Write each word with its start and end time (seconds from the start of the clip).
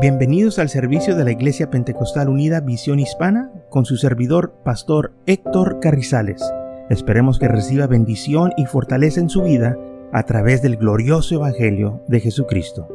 Bienvenidos 0.00 0.60
al 0.60 0.68
servicio 0.68 1.16
de 1.16 1.24
la 1.24 1.32
Iglesia 1.32 1.70
Pentecostal 1.70 2.28
Unida 2.28 2.60
Visión 2.60 3.00
Hispana 3.00 3.50
con 3.68 3.84
su 3.84 3.96
servidor, 3.96 4.54
Pastor 4.64 5.12
Héctor 5.26 5.80
Carrizales. 5.80 6.40
Esperemos 6.88 7.40
que 7.40 7.48
reciba 7.48 7.88
bendición 7.88 8.52
y 8.56 8.66
fortaleza 8.66 9.18
en 9.18 9.28
su 9.28 9.42
vida 9.42 9.76
a 10.12 10.22
través 10.22 10.62
del 10.62 10.76
glorioso 10.76 11.34
Evangelio 11.34 12.00
de 12.06 12.20
Jesucristo. 12.20 12.86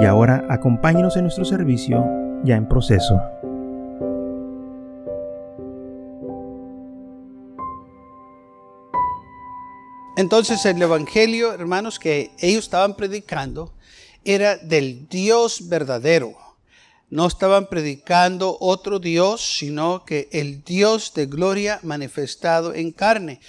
Y 0.00 0.06
ahora 0.06 0.46
acompáñenos 0.48 1.18
en 1.18 1.24
nuestro 1.24 1.44
servicio 1.44 2.02
ya 2.44 2.56
en 2.56 2.66
proceso. 2.66 3.20
Entonces 10.16 10.64
el 10.64 10.80
Evangelio, 10.80 11.52
hermanos, 11.52 11.98
que 11.98 12.30
ellos 12.38 12.64
estaban 12.64 12.96
predicando, 12.96 13.74
era 14.24 14.56
del 14.56 15.08
Dios 15.08 15.68
verdadero. 15.68 16.47
No 17.10 17.26
estaban 17.26 17.68
predicando 17.68 18.58
otro 18.60 18.98
Dios, 18.98 19.58
sino 19.58 20.04
que 20.04 20.28
el 20.30 20.62
Dios 20.62 21.14
de 21.14 21.26
gloria 21.26 21.80
manifestado 21.82 22.74
en 22.74 22.92
carne. 22.92 23.40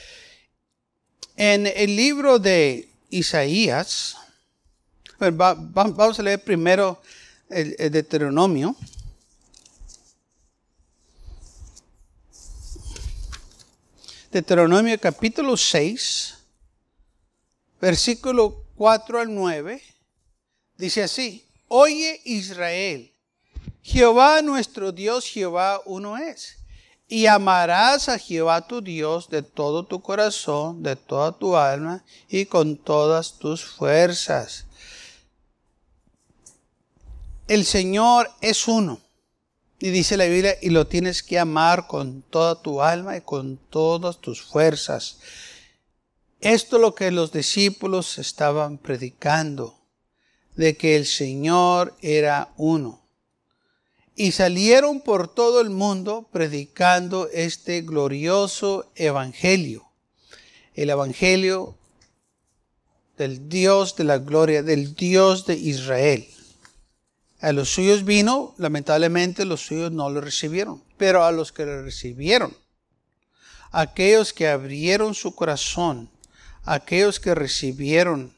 En 1.35 1.67
el 1.67 1.95
libro 1.95 2.39
de 2.39 2.89
Isaías, 3.09 4.15
vamos 5.19 6.19
a 6.19 6.23
leer 6.23 6.41
primero 6.43 7.01
el, 7.49 7.75
Deuteronomio. 7.91 8.75
Deuteronomio 14.31 14.99
capítulo 14.99 15.57
6, 15.57 16.37
versículo 17.81 18.63
4 18.75 19.19
al 19.19 19.33
9. 19.33 19.81
Dice 20.77 21.03
así, 21.03 21.45
oye 21.67 22.21
Israel, 22.23 23.11
Jehová 23.81 24.41
nuestro 24.41 24.91
Dios, 24.91 25.25
Jehová 25.25 25.81
uno 25.85 26.17
es. 26.17 26.57
Y 27.07 27.25
amarás 27.25 28.07
a 28.07 28.19
Jehová 28.19 28.67
tu 28.67 28.81
Dios 28.81 29.29
de 29.29 29.41
todo 29.41 29.85
tu 29.85 30.01
corazón, 30.01 30.83
de 30.83 30.95
toda 30.95 31.31
tu 31.31 31.55
alma 31.55 32.03
y 32.27 32.45
con 32.45 32.77
todas 32.77 33.39
tus 33.39 33.65
fuerzas. 33.65 34.65
El 37.47 37.65
Señor 37.65 38.29
es 38.41 38.67
uno. 38.67 39.01
Y 39.79 39.89
dice 39.89 40.17
la 40.17 40.25
Biblia, 40.25 40.55
y 40.61 40.69
lo 40.69 40.85
tienes 40.87 41.23
que 41.23 41.39
amar 41.39 41.87
con 41.87 42.21
toda 42.21 42.61
tu 42.61 42.81
alma 42.81 43.17
y 43.17 43.21
con 43.21 43.57
todas 43.57 44.19
tus 44.19 44.41
fuerzas. 44.41 45.17
Esto 46.41 46.75
es 46.75 46.81
lo 46.81 46.95
que 46.95 47.11
los 47.11 47.31
discípulos 47.31 48.17
estaban 48.17 48.77
predicando 48.77 49.79
de 50.55 50.77
que 50.77 50.95
el 50.95 51.05
Señor 51.05 51.95
era 52.01 52.53
uno. 52.57 52.98
Y 54.21 54.33
salieron 54.33 54.99
por 54.99 55.33
todo 55.33 55.61
el 55.61 55.69
mundo 55.69 56.27
predicando 56.29 57.29
este 57.31 57.83
glorioso 57.83 58.91
evangelio. 58.95 59.93
El 60.73 60.89
evangelio 60.89 61.77
del 63.17 63.47
Dios 63.47 63.95
de 63.95 64.03
la 64.03 64.17
gloria, 64.17 64.61
del 64.61 64.93
Dios 64.93 65.45
de 65.45 65.53
Israel. 65.53 66.27
A 67.39 67.53
los 67.53 67.69
suyos 67.69 68.03
vino, 68.03 68.55
lamentablemente 68.57 69.45
los 69.45 69.65
suyos 69.65 69.93
no 69.93 70.09
lo 70.09 70.19
recibieron, 70.19 70.83
pero 70.97 71.23
a 71.23 71.31
los 71.31 71.53
que 71.53 71.65
lo 71.65 71.81
recibieron, 71.81 72.53
aquellos 73.71 74.33
que 74.33 74.49
abrieron 74.49 75.15
su 75.15 75.33
corazón, 75.33 76.09
aquellos 76.63 77.21
que 77.21 77.33
recibieron 77.33 78.35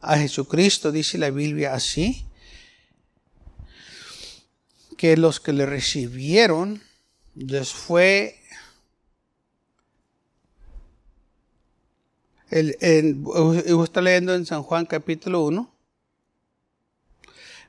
a 0.00 0.16
Jesucristo, 0.16 0.92
dice 0.92 1.18
la 1.18 1.28
Biblia 1.28 1.74
así, 1.74 2.24
que 4.98 5.16
los 5.16 5.40
que 5.40 5.54
le 5.54 5.64
recibieron 5.64 6.82
les 7.34 7.72
fue 7.72 8.38
el, 12.50 12.76
está 13.82 14.02
leyendo 14.02 14.34
en 14.34 14.44
San 14.44 14.62
Juan 14.62 14.84
capítulo 14.84 15.40
1, 15.46 15.70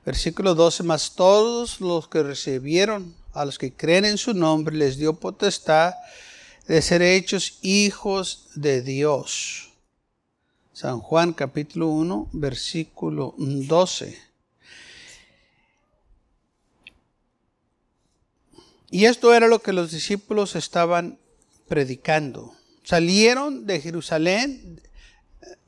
versículo 0.04 0.54
12, 0.54 0.82
más 0.82 1.14
todos 1.14 1.80
los 1.80 2.08
que 2.08 2.22
recibieron 2.22 3.14
a 3.32 3.46
los 3.46 3.56
que 3.56 3.72
creen 3.72 4.04
en 4.04 4.18
su 4.18 4.34
nombre 4.34 4.76
les 4.76 4.98
dio 4.98 5.14
potestad 5.14 5.94
de 6.66 6.82
ser 6.82 7.00
hechos 7.00 7.58
hijos 7.62 8.48
de 8.54 8.82
Dios 8.82 9.70
San 10.80 11.00
Juan 11.00 11.34
capítulo 11.34 11.88
1, 11.88 12.30
versículo 12.32 13.34
12. 13.36 14.29
Y 18.90 19.04
esto 19.04 19.32
era 19.32 19.46
lo 19.46 19.60
que 19.60 19.72
los 19.72 19.92
discípulos 19.92 20.56
estaban 20.56 21.18
predicando. 21.68 22.52
Salieron 22.82 23.66
de 23.66 23.80
Jerusalén, 23.80 24.80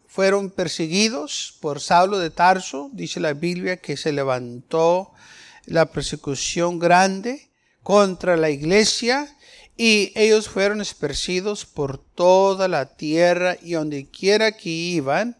fueron 0.07 0.51
perseguidos 0.51 1.57
por 1.61 1.81
Saulo 1.81 2.19
de 2.19 2.31
Tarso, 2.31 2.91
dice 2.93 3.21
la 3.21 3.33
Biblia 3.33 3.79
que 3.79 3.97
se 3.97 4.13
levantó 4.13 5.13
la 5.67 5.87
persecución 5.87 6.79
grande 6.79 7.49
contra 7.83 8.37
la 8.37 8.51
iglesia 8.51 9.37
y 9.77 10.13
ellos 10.15 10.49
fueron 10.49 10.81
esparcidos 10.81 11.65
por 11.65 11.99
toda 11.99 12.69
la 12.69 12.97
tierra 12.97 13.57
y 13.63 13.73
donde 13.73 14.07
quiera 14.11 14.53
que 14.53 14.69
iban, 14.69 15.39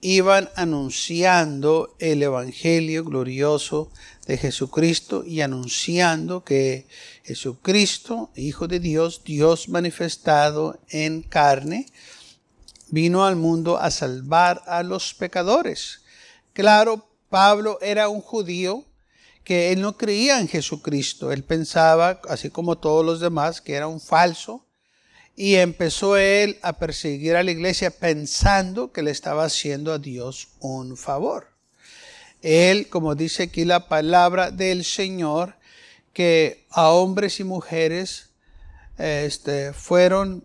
iban 0.00 0.50
anunciando 0.56 1.96
el 1.98 2.22
Evangelio 2.22 3.04
glorioso 3.04 3.90
de 4.26 4.36
Jesucristo 4.36 5.24
y 5.24 5.40
anunciando 5.40 6.44
que 6.44 6.86
Jesucristo, 7.24 8.30
Hijo 8.34 8.68
de 8.68 8.80
Dios, 8.80 9.22
Dios 9.24 9.68
manifestado 9.68 10.78
en 10.88 11.22
carne, 11.22 11.86
vino 12.88 13.24
al 13.24 13.36
mundo 13.36 13.78
a 13.78 13.90
salvar 13.90 14.62
a 14.66 14.82
los 14.82 15.14
pecadores. 15.14 16.02
Claro, 16.52 17.08
Pablo 17.30 17.78
era 17.80 18.08
un 18.08 18.20
judío 18.20 18.84
que 19.44 19.72
él 19.72 19.80
no 19.80 19.96
creía 19.96 20.40
en 20.40 20.48
Jesucristo. 20.48 21.32
Él 21.32 21.42
pensaba, 21.44 22.20
así 22.28 22.50
como 22.50 22.78
todos 22.78 23.04
los 23.04 23.20
demás, 23.20 23.60
que 23.60 23.74
era 23.74 23.88
un 23.88 24.00
falso. 24.00 24.66
Y 25.34 25.54
empezó 25.54 26.16
él 26.16 26.58
a 26.62 26.74
perseguir 26.74 27.36
a 27.36 27.42
la 27.42 27.50
iglesia 27.50 27.90
pensando 27.90 28.92
que 28.92 29.02
le 29.02 29.10
estaba 29.10 29.44
haciendo 29.44 29.92
a 29.92 29.98
Dios 29.98 30.48
un 30.60 30.96
favor. 30.96 31.48
Él, 32.42 32.88
como 32.88 33.14
dice 33.14 33.44
aquí 33.44 33.64
la 33.64 33.88
palabra 33.88 34.50
del 34.50 34.84
Señor, 34.84 35.56
que 36.12 36.66
a 36.70 36.90
hombres 36.90 37.40
y 37.40 37.44
mujeres 37.44 38.30
este, 38.98 39.72
fueron 39.72 40.44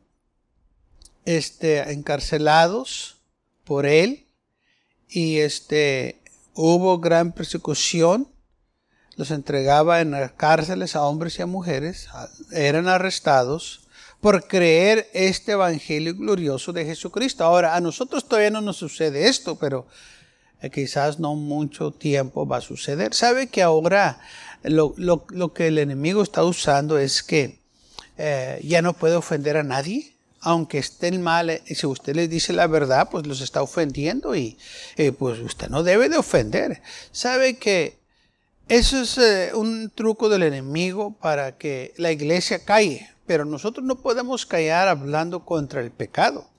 este, 1.26 1.92
encarcelados 1.92 3.18
por 3.64 3.86
él 3.86 4.26
y 5.10 5.38
este, 5.38 6.22
hubo 6.54 7.00
gran 7.00 7.32
persecución 7.34 8.30
los 9.18 9.32
entregaba 9.32 10.00
en 10.00 10.12
las 10.12 10.32
cárceles 10.34 10.96
a 10.96 11.04
hombres 11.04 11.40
y 11.40 11.42
a 11.42 11.48
mujeres, 11.48 12.08
eran 12.52 12.88
arrestados 12.88 13.88
por 14.22 14.48
creer 14.48 15.10
este 15.12 15.54
evangelio 15.54 16.16
glorioso 16.16 16.72
de 16.72 16.86
Jesucristo. 16.86 17.44
Ahora, 17.44 17.76
a 17.76 17.82
nosotros 17.82 18.28
todavía 18.28 18.52
no 18.52 18.62
nos 18.62 18.78
sucede 18.78 19.28
esto, 19.28 19.58
pero 19.58 19.88
quizás 20.72 21.20
no 21.20 21.36
mucho 21.36 21.92
tiempo 21.92 22.48
va 22.48 22.58
a 22.58 22.62
suceder. 22.62 23.14
¿Sabe 23.14 23.48
que 23.48 23.62
ahora 23.62 24.20
lo, 24.64 25.54
que 25.54 25.68
el 25.68 25.78
enemigo 25.78 26.24
está 26.24 26.44
usando 26.44 26.98
es 26.98 27.24
que 27.24 27.60
eh, 28.18 28.60
ya 28.64 28.82
no 28.82 28.94
puede 28.94 29.16
ofender 29.16 29.58
a 29.58 29.64
nadie? 29.64 30.14
aunque 30.40 30.78
estén 30.78 31.22
mal, 31.22 31.62
y 31.66 31.76
si 31.76 31.88
usted 31.88 32.16
les 32.16 32.30
dice 32.30 32.54
la 32.54 32.68
verdad, 32.68 33.10
pues 33.12 33.26
los 33.28 33.42
está 33.42 33.62
ofendiendo 33.62 34.34
y 34.36 34.56
pues 35.18 35.40
usted 35.40 35.68
no 35.68 35.84
debe 35.84 36.08
de 36.08 36.18
ofender. 36.18 36.82
Sabe 37.12 37.58
que 37.58 37.98
eso 38.70 39.02
es 39.02 39.18
eh, 39.18 39.52
un 39.54 39.90
truco 39.90 40.28
del 40.28 40.44
enemigo 40.44 41.16
para 41.22 41.58
que 41.58 41.94
la 41.96 42.12
iglesia 42.12 42.66
calle, 42.66 43.10
pero 43.26 43.46
nosotros 43.46 43.86
no 43.86 43.96
podemos 43.96 44.46
callar 44.46 44.90
hablando 44.90 45.46
contra 45.46 45.80
el 45.80 45.90
pecado. 45.90 46.50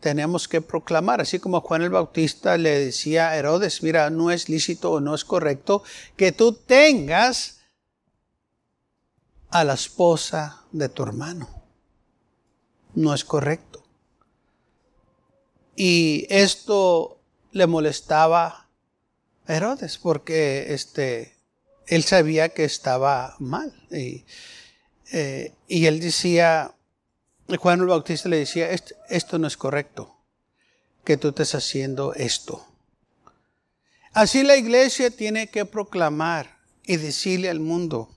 Tenemos 0.00 0.48
que 0.48 0.60
proclamar, 0.60 1.20
así 1.20 1.38
como 1.38 1.60
Juan 1.60 1.82
el 1.82 1.90
Bautista 1.90 2.56
le 2.56 2.78
decía 2.86 3.28
a 3.28 3.36
Herodes, 3.36 3.82
mira, 3.82 4.08
no 4.10 4.30
es 4.30 4.48
lícito 4.48 4.92
o 4.92 5.00
no 5.00 5.14
es 5.14 5.24
correcto 5.24 5.82
que 6.16 6.32
tú 6.32 6.54
tengas 6.54 7.60
a 9.50 9.64
la 9.64 9.74
esposa 9.74 10.64
de 10.72 10.88
tu 10.88 11.02
hermano. 11.02 11.48
No 12.94 13.14
es 13.14 13.24
correcto. 13.24 13.84
Y 15.76 16.26
esto 16.30 17.20
le 17.52 17.66
molestaba 17.66 18.68
a 19.46 19.54
Herodes 19.54 19.98
porque 19.98 20.72
este 20.72 21.40
él 21.90 22.04
sabía 22.04 22.50
que 22.50 22.64
estaba 22.64 23.34
mal. 23.40 23.74
Y, 23.90 24.24
eh, 25.12 25.52
él 25.68 26.00
decía, 26.00 26.72
Juan 27.56 27.80
el 27.80 27.86
Bautista 27.86 28.28
le 28.28 28.38
decía, 28.38 28.70
esto, 28.70 29.38
no 29.38 29.46
es 29.46 29.56
correcto, 29.56 30.16
que 31.04 31.16
tú 31.16 31.28
estés 31.28 31.54
haciendo 31.54 32.14
esto. 32.14 32.66
Así 34.12 34.42
la 34.42 34.56
iglesia 34.56 35.10
tiene 35.10 35.48
que 35.48 35.64
proclamar 35.64 36.58
y 36.84 36.96
decirle 36.96 37.48
al 37.48 37.60
mundo, 37.60 38.16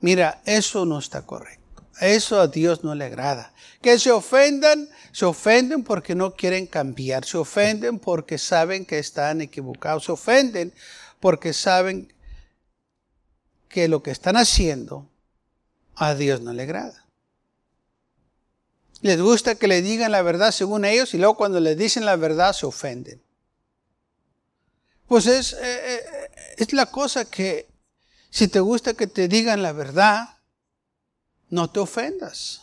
mira, 0.00 0.42
eso 0.44 0.84
no 0.84 0.98
está 0.98 1.26
correcto. 1.26 1.64
Eso 2.00 2.40
a 2.40 2.48
Dios 2.48 2.82
no 2.82 2.94
le 2.94 3.04
agrada. 3.04 3.52
Que 3.80 3.98
se 3.98 4.10
ofendan, 4.10 4.88
se 5.12 5.24
ofenden 5.24 5.84
porque 5.84 6.14
no 6.14 6.34
quieren 6.34 6.66
cambiar, 6.66 7.24
se 7.24 7.38
ofenden 7.38 7.98
porque 7.98 8.38
saben 8.38 8.84
que 8.84 8.98
están 8.98 9.40
equivocados, 9.40 10.04
se 10.04 10.12
ofenden 10.12 10.72
porque 11.20 11.52
saben 11.52 12.12
que 13.68 13.88
lo 13.88 14.02
que 14.02 14.10
están 14.10 14.36
haciendo 14.36 15.08
a 15.94 16.14
Dios 16.14 16.40
no 16.40 16.52
le 16.52 16.64
agrada. 16.64 17.03
Les 19.04 19.20
gusta 19.20 19.54
que 19.54 19.68
le 19.68 19.82
digan 19.82 20.12
la 20.12 20.22
verdad 20.22 20.50
según 20.50 20.86
ellos 20.86 21.12
y 21.12 21.18
luego 21.18 21.36
cuando 21.36 21.60
les 21.60 21.76
dicen 21.76 22.06
la 22.06 22.16
verdad 22.16 22.54
se 22.54 22.64
ofenden. 22.64 23.20
Pues 25.06 25.26
es, 25.26 25.52
eh, 25.52 25.58
eh, 25.60 26.30
es 26.56 26.72
la 26.72 26.86
cosa 26.86 27.26
que 27.26 27.68
si 28.30 28.48
te 28.48 28.60
gusta 28.60 28.94
que 28.94 29.06
te 29.06 29.28
digan 29.28 29.60
la 29.60 29.72
verdad, 29.72 30.38
no 31.50 31.68
te 31.68 31.80
ofendas. 31.80 32.62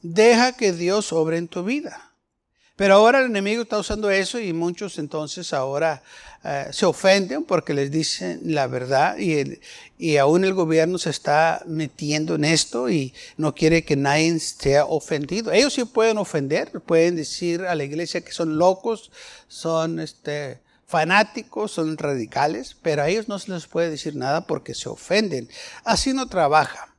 Deja 0.00 0.56
que 0.56 0.72
Dios 0.72 1.12
obre 1.12 1.36
en 1.36 1.48
tu 1.48 1.62
vida. 1.62 2.11
Pero 2.82 2.96
ahora 2.96 3.20
el 3.20 3.26
enemigo 3.26 3.62
está 3.62 3.78
usando 3.78 4.10
eso 4.10 4.40
y 4.40 4.52
muchos 4.52 4.98
entonces 4.98 5.52
ahora 5.52 6.02
eh, 6.42 6.66
se 6.72 6.84
ofenden 6.84 7.44
porque 7.44 7.74
les 7.74 7.92
dicen 7.92 8.40
la 8.42 8.66
verdad 8.66 9.16
y, 9.18 9.60
y 9.98 10.16
aún 10.16 10.44
el 10.44 10.52
gobierno 10.52 10.98
se 10.98 11.10
está 11.10 11.62
metiendo 11.64 12.34
en 12.34 12.44
esto 12.44 12.90
y 12.90 13.14
no 13.36 13.54
quiere 13.54 13.84
que 13.84 13.94
nadie 13.94 14.36
sea 14.40 14.84
ofendido. 14.84 15.52
Ellos 15.52 15.74
sí 15.74 15.84
pueden 15.84 16.18
ofender, 16.18 16.72
pueden 16.80 17.14
decir 17.14 17.62
a 17.66 17.76
la 17.76 17.84
iglesia 17.84 18.22
que 18.22 18.32
son 18.32 18.58
locos, 18.58 19.12
son 19.46 20.00
este, 20.00 20.58
fanáticos, 20.84 21.70
son 21.70 21.96
radicales, 21.96 22.76
pero 22.82 23.04
a 23.04 23.08
ellos 23.08 23.28
no 23.28 23.38
se 23.38 23.52
les 23.52 23.68
puede 23.68 23.90
decir 23.90 24.16
nada 24.16 24.44
porque 24.48 24.74
se 24.74 24.88
ofenden. 24.88 25.48
Así 25.84 26.12
no 26.12 26.26
trabaja. 26.26 26.91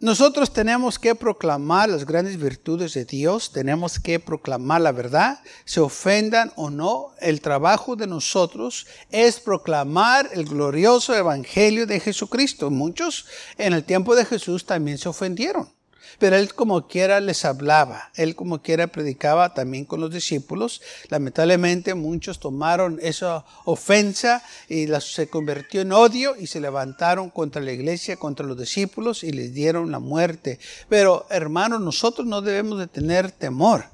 Nosotros 0.00 0.52
tenemos 0.52 0.96
que 0.96 1.16
proclamar 1.16 1.88
las 1.88 2.06
grandes 2.06 2.38
virtudes 2.38 2.94
de 2.94 3.04
Dios, 3.04 3.50
tenemos 3.50 3.98
que 3.98 4.20
proclamar 4.20 4.80
la 4.80 4.92
verdad, 4.92 5.40
se 5.64 5.80
ofendan 5.80 6.52
o 6.54 6.70
no, 6.70 7.14
el 7.20 7.40
trabajo 7.40 7.96
de 7.96 8.06
nosotros 8.06 8.86
es 9.10 9.40
proclamar 9.40 10.30
el 10.32 10.44
glorioso 10.44 11.16
evangelio 11.16 11.84
de 11.84 11.98
Jesucristo. 11.98 12.70
Muchos 12.70 13.26
en 13.56 13.72
el 13.72 13.82
tiempo 13.82 14.14
de 14.14 14.24
Jesús 14.24 14.64
también 14.64 14.98
se 14.98 15.08
ofendieron. 15.08 15.68
Pero 16.18 16.36
él 16.36 16.54
como 16.54 16.88
quiera 16.88 17.20
les 17.20 17.44
hablaba, 17.44 18.10
él 18.14 18.34
como 18.34 18.60
quiera 18.62 18.86
predicaba 18.86 19.54
también 19.54 19.84
con 19.84 20.00
los 20.00 20.12
discípulos. 20.12 20.80
Lamentablemente 21.08 21.94
muchos 21.94 22.40
tomaron 22.40 22.98
esa 23.02 23.44
ofensa 23.64 24.42
y 24.68 24.86
se 25.00 25.28
convirtió 25.28 25.80
en 25.80 25.92
odio 25.92 26.34
y 26.36 26.46
se 26.46 26.60
levantaron 26.60 27.30
contra 27.30 27.62
la 27.62 27.72
iglesia, 27.72 28.16
contra 28.16 28.46
los 28.46 28.58
discípulos 28.58 29.22
y 29.22 29.32
les 29.32 29.54
dieron 29.54 29.90
la 29.90 29.98
muerte. 29.98 30.58
Pero 30.88 31.26
hermanos, 31.30 31.80
nosotros 31.80 32.26
no 32.26 32.42
debemos 32.42 32.78
de 32.78 32.86
tener 32.86 33.30
temor 33.30 33.84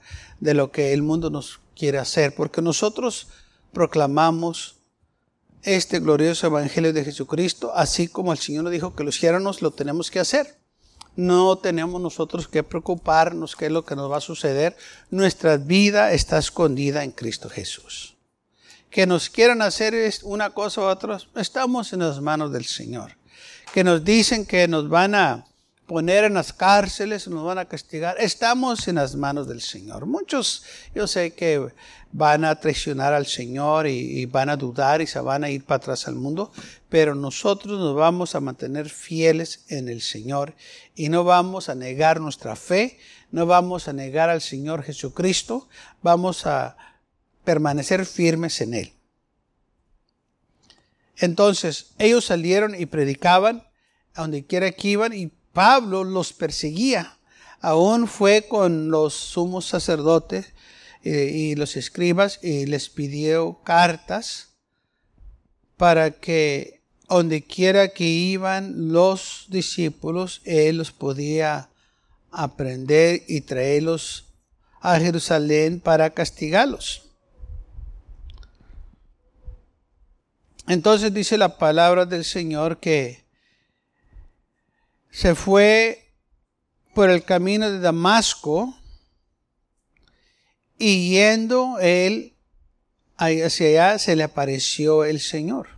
de 0.41 0.55
lo 0.55 0.71
que 0.71 0.93
el 0.93 1.03
mundo 1.03 1.31
nos 1.31 1.61
quiere 1.77 1.99
hacer, 1.99 2.35
porque 2.35 2.63
nosotros 2.63 3.29
proclamamos 3.73 4.77
este 5.63 5.99
glorioso 5.99 6.47
evangelio 6.47 6.93
de 6.93 7.05
Jesucristo, 7.05 7.73
así 7.75 8.09
como 8.09 8.33
el 8.33 8.39
Señor 8.39 8.65
nos 8.65 8.73
dijo 8.73 8.95
que 8.95 9.03
lo 9.03 9.11
hiciéramos, 9.11 9.63
lo 9.63 9.71
tenemos 9.71 10.11
que 10.11 10.21
hacer 10.21 10.64
no 11.17 11.57
tenemos 11.59 12.01
nosotros 12.01 12.49
que 12.49 12.63
preocuparnos 12.63 13.57
qué 13.57 13.67
es 13.67 13.73
lo 13.73 13.85
que 13.85 13.97
nos 13.97 14.11
va 14.11 14.19
a 14.19 14.21
suceder. 14.21 14.77
Nuestra 15.11 15.57
vida 15.57 16.13
está 16.13 16.39
escondida 16.39 17.05
en 17.05 17.13
Cristo 17.13 17.49
Jesús. 17.49 18.17
Que 18.91 19.07
nos 19.07 19.31
quieran 19.31 19.63
hacer 19.63 19.95
una 20.23 20.51
cosa 20.51 20.81
u 20.81 20.85
otra, 20.85 21.19
estamos 21.37 21.93
en 21.93 22.01
las 22.01 22.21
manos 22.21 22.53
del 22.53 22.65
Señor. 22.65 23.17
Que 23.73 23.85
nos 23.85 24.05
dicen 24.05 24.47
que 24.47 24.69
nos 24.69 24.89
van 24.89 25.15
a 25.15 25.47
poner 25.87 26.25
en 26.25 26.35
las 26.35 26.53
cárceles, 26.53 27.29
nos 27.29 27.45
van 27.45 27.59
a 27.59 27.67
castigar, 27.67 28.17
estamos 28.19 28.89
en 28.89 28.97
las 28.97 29.15
manos 29.15 29.47
del 29.47 29.61
Señor. 29.61 30.07
Muchos, 30.07 30.65
yo 30.95 31.07
sé 31.07 31.33
que 31.33 31.69
van 32.13 32.45
a 32.45 32.59
traicionar 32.59 33.13
al 33.13 33.27
Señor 33.27 33.87
y, 33.87 34.25
van 34.27 34.49
a 34.49 34.57
dudar 34.57 35.03
y 35.03 35.07
se 35.07 35.21
van 35.21 35.45
a 35.45 35.51
ir 35.51 35.65
para 35.65 35.77
atrás 35.77 36.09
al 36.09 36.15
mundo, 36.15 36.53
pero 36.89 37.15
nosotros 37.15 37.79
nos 37.79 37.95
vamos 37.95 38.35
a 38.35 38.41
mantener 38.41 38.89
fieles 38.89 39.65
en 39.69 39.89
el 39.89 40.01
Señor 40.01 40.55
y 40.95 41.09
no 41.09 41.25
vamos 41.25 41.69
a 41.69 41.75
negar 41.75 42.21
nuestra 42.21 42.57
fe, 42.57 42.99
no 43.31 43.47
vamos 43.47 43.89
a 43.89 43.93
negar 43.93 44.31
al 44.31 44.41
Señor 44.41 44.85
Jesucristo, 44.85 45.69
vamos 46.03 46.47
a 46.47 46.77
permanecer 47.45 48.07
firmes 48.07 48.61
en 48.61 48.75
Él. 48.75 48.93
Entonces, 51.17 51.95
ellos 51.99 52.25
salieron 52.25 52.81
y 52.81 52.87
predicaban 52.87 53.65
a 54.15 54.23
donde 54.23 54.47
quiera 54.47 54.71
que 54.71 54.89
iban 54.89 55.13
y 55.13 55.33
Pablo 55.55 56.05
los 56.05 56.35
perseguía. 56.35 57.17
Aún 57.63 58.07
fue 58.07 58.47
con 58.47 58.91
los 58.91 59.15
sumos 59.15 59.65
sacerdotes 59.65 60.53
eh, 61.03 61.31
y 61.33 61.55
los 61.55 61.77
escribas 61.77 62.41
y 62.43 62.67
les 62.67 62.91
pidió 62.91 63.63
cartas 63.65 64.51
para 65.79 66.11
que 66.11 66.83
donde 67.09 67.43
quiera 67.43 67.89
que 67.89 68.05
iban 68.05 68.93
los 68.93 69.47
discípulos, 69.49 70.43
él 70.45 70.79
los 70.79 70.93
podía 70.93 71.71
aprender 72.31 73.23
y 73.29 73.43
traerlos 73.43 74.27
a 74.81 74.99
Jerusalén 74.99 75.81
para 75.81 76.11
castigarlos. 76.11 77.03
Entonces 80.67 81.13
dice 81.13 81.39
la 81.39 81.59
palabra 81.59 82.07
del 82.07 82.25
Señor 82.25 82.79
que 82.79 83.24
se 85.15 85.37
fue 85.37 86.11
por 86.93 87.09
el 87.09 87.23
camino 87.23 87.71
de 87.71 87.79
Damasco 87.79 88.75
y 90.77 91.11
yendo 91.11 91.79
él 91.81 92.35
hacia 93.17 93.69
allá 93.69 93.99
se 94.01 94.17
le 94.17 94.25
apareció 94.25 95.05
el 95.05 95.21
Señor. 95.21 95.69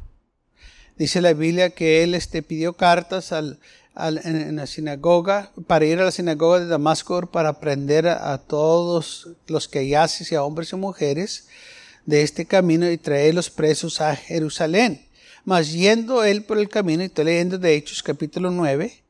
Dice 0.97 1.21
la 1.21 1.35
Biblia 1.35 1.69
que 1.69 2.03
él 2.03 2.15
este, 2.15 2.43
pidió 2.43 2.73
cartas 2.73 3.31
al, 3.31 3.61
en, 3.95 4.57
la 4.57 4.67
sinagoga, 4.67 5.53
para 5.67 5.85
ir 5.85 6.01
a 6.01 6.07
la 6.07 6.13
sinagoga 6.13 6.61
de 6.61 6.67
Damasco 6.67 7.27
para 7.27 7.51
aprender 7.51 8.09
a, 8.09 8.39
todos 8.39 9.29
los 9.49 9.69
que 9.69 9.87
yaces 9.87 10.33
a 10.33 10.43
hombres 10.45 10.73
y 10.73 10.77
mujeres 10.77 11.49
de 12.07 12.23
este 12.23 12.47
camino 12.47 12.91
y 12.91 12.97
traer 12.97 13.35
los 13.35 13.51
presos 13.51 14.01
a 14.01 14.17
Jerusalén. 14.17 15.07
Mas 15.45 15.75
yendo 15.75 16.25
él 16.25 16.43
por 16.43 16.57
el 16.57 16.71
camino, 16.71 17.03
y 17.03 17.07
estoy 17.07 17.27
leyendo 17.27 17.59
de 17.59 17.75
Hechos 17.75 18.03
capítulo 18.03 18.51
9, 18.51 19.03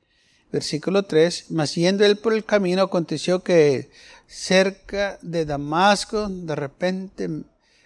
versículo 0.53 1.05
3, 1.05 1.47
mas 1.51 1.75
yendo 1.75 2.05
él 2.05 2.17
por 2.17 2.33
el 2.33 2.45
camino 2.45 2.83
aconteció 2.83 3.43
que 3.43 3.91
cerca 4.27 5.19
de 5.23 5.45
Damasco, 5.45 6.29
de 6.29 6.55
repente, 6.55 7.29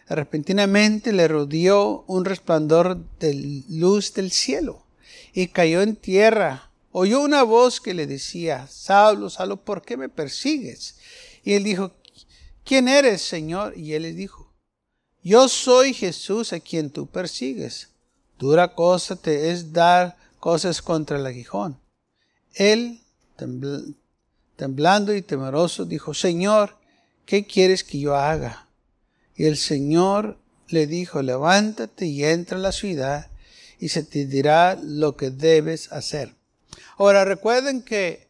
repentinamente 0.09 1.13
le 1.13 1.29
rodeó 1.29 2.05
un 2.07 2.25
resplandor 2.25 2.99
de 3.19 3.65
luz 3.69 4.15
del 4.15 4.31
cielo 4.31 4.85
y 5.33 5.49
cayó 5.49 5.83
en 5.83 5.97
tierra. 5.97 6.71
Oyó 6.93 7.21
una 7.21 7.45
voz 7.45 7.81
que 7.81 7.95
le 7.95 8.07
decía, 8.07 8.67
Saulo, 8.69 9.31
Saulo, 9.31 9.59
¿por 9.59 9.83
qué 9.83 9.97
me 9.97 10.09
persigues? 10.09 10.97
Y 11.45 11.53
él 11.53 11.63
dijo, 11.63 11.93
¿quién 12.65 12.89
eres, 12.89 13.23
Señor? 13.23 13.77
Y 13.79 13.95
él 13.95 14.03
le 14.03 14.13
dijo, 14.13 14.53
yo 15.23 15.49
soy 15.49 15.95
Jesús 15.95 16.53
a 16.53 16.61
quien 16.61 16.91
tú 16.91 17.07
persigues. 17.07 17.91
Dura 18.39 18.75
cosa 18.75 19.17
te 19.17 19.51
es 19.51 19.73
dar 19.73 20.17
cosas 20.41 20.81
contra 20.81 21.19
el 21.19 21.27
aguijón. 21.27 21.79
Él, 22.55 23.01
temblando 24.57 25.15
y 25.15 25.23
temeroso, 25.23 25.85
dijo, 25.85 26.15
Señor, 26.15 26.77
¿qué 27.27 27.47
quieres 27.47 27.85
que 27.85 27.99
yo 27.99 28.17
haga? 28.17 28.67
Y 29.37 29.45
el 29.45 29.57
Señor 29.57 30.39
le 30.69 30.87
dijo, 30.87 31.23
levántate 31.23 32.07
y 32.07 32.25
entra 32.25 32.59
a 32.59 32.61
la 32.61 32.73
ciudad 32.73 33.31
y 33.79 33.89
se 33.89 34.03
te 34.03 34.27
dirá 34.27 34.79
lo 34.83 35.17
que 35.17 35.31
debes 35.31 35.91
hacer. 35.93 36.35
Ahora 36.99 37.25
recuerden 37.25 37.83
que 37.83 38.29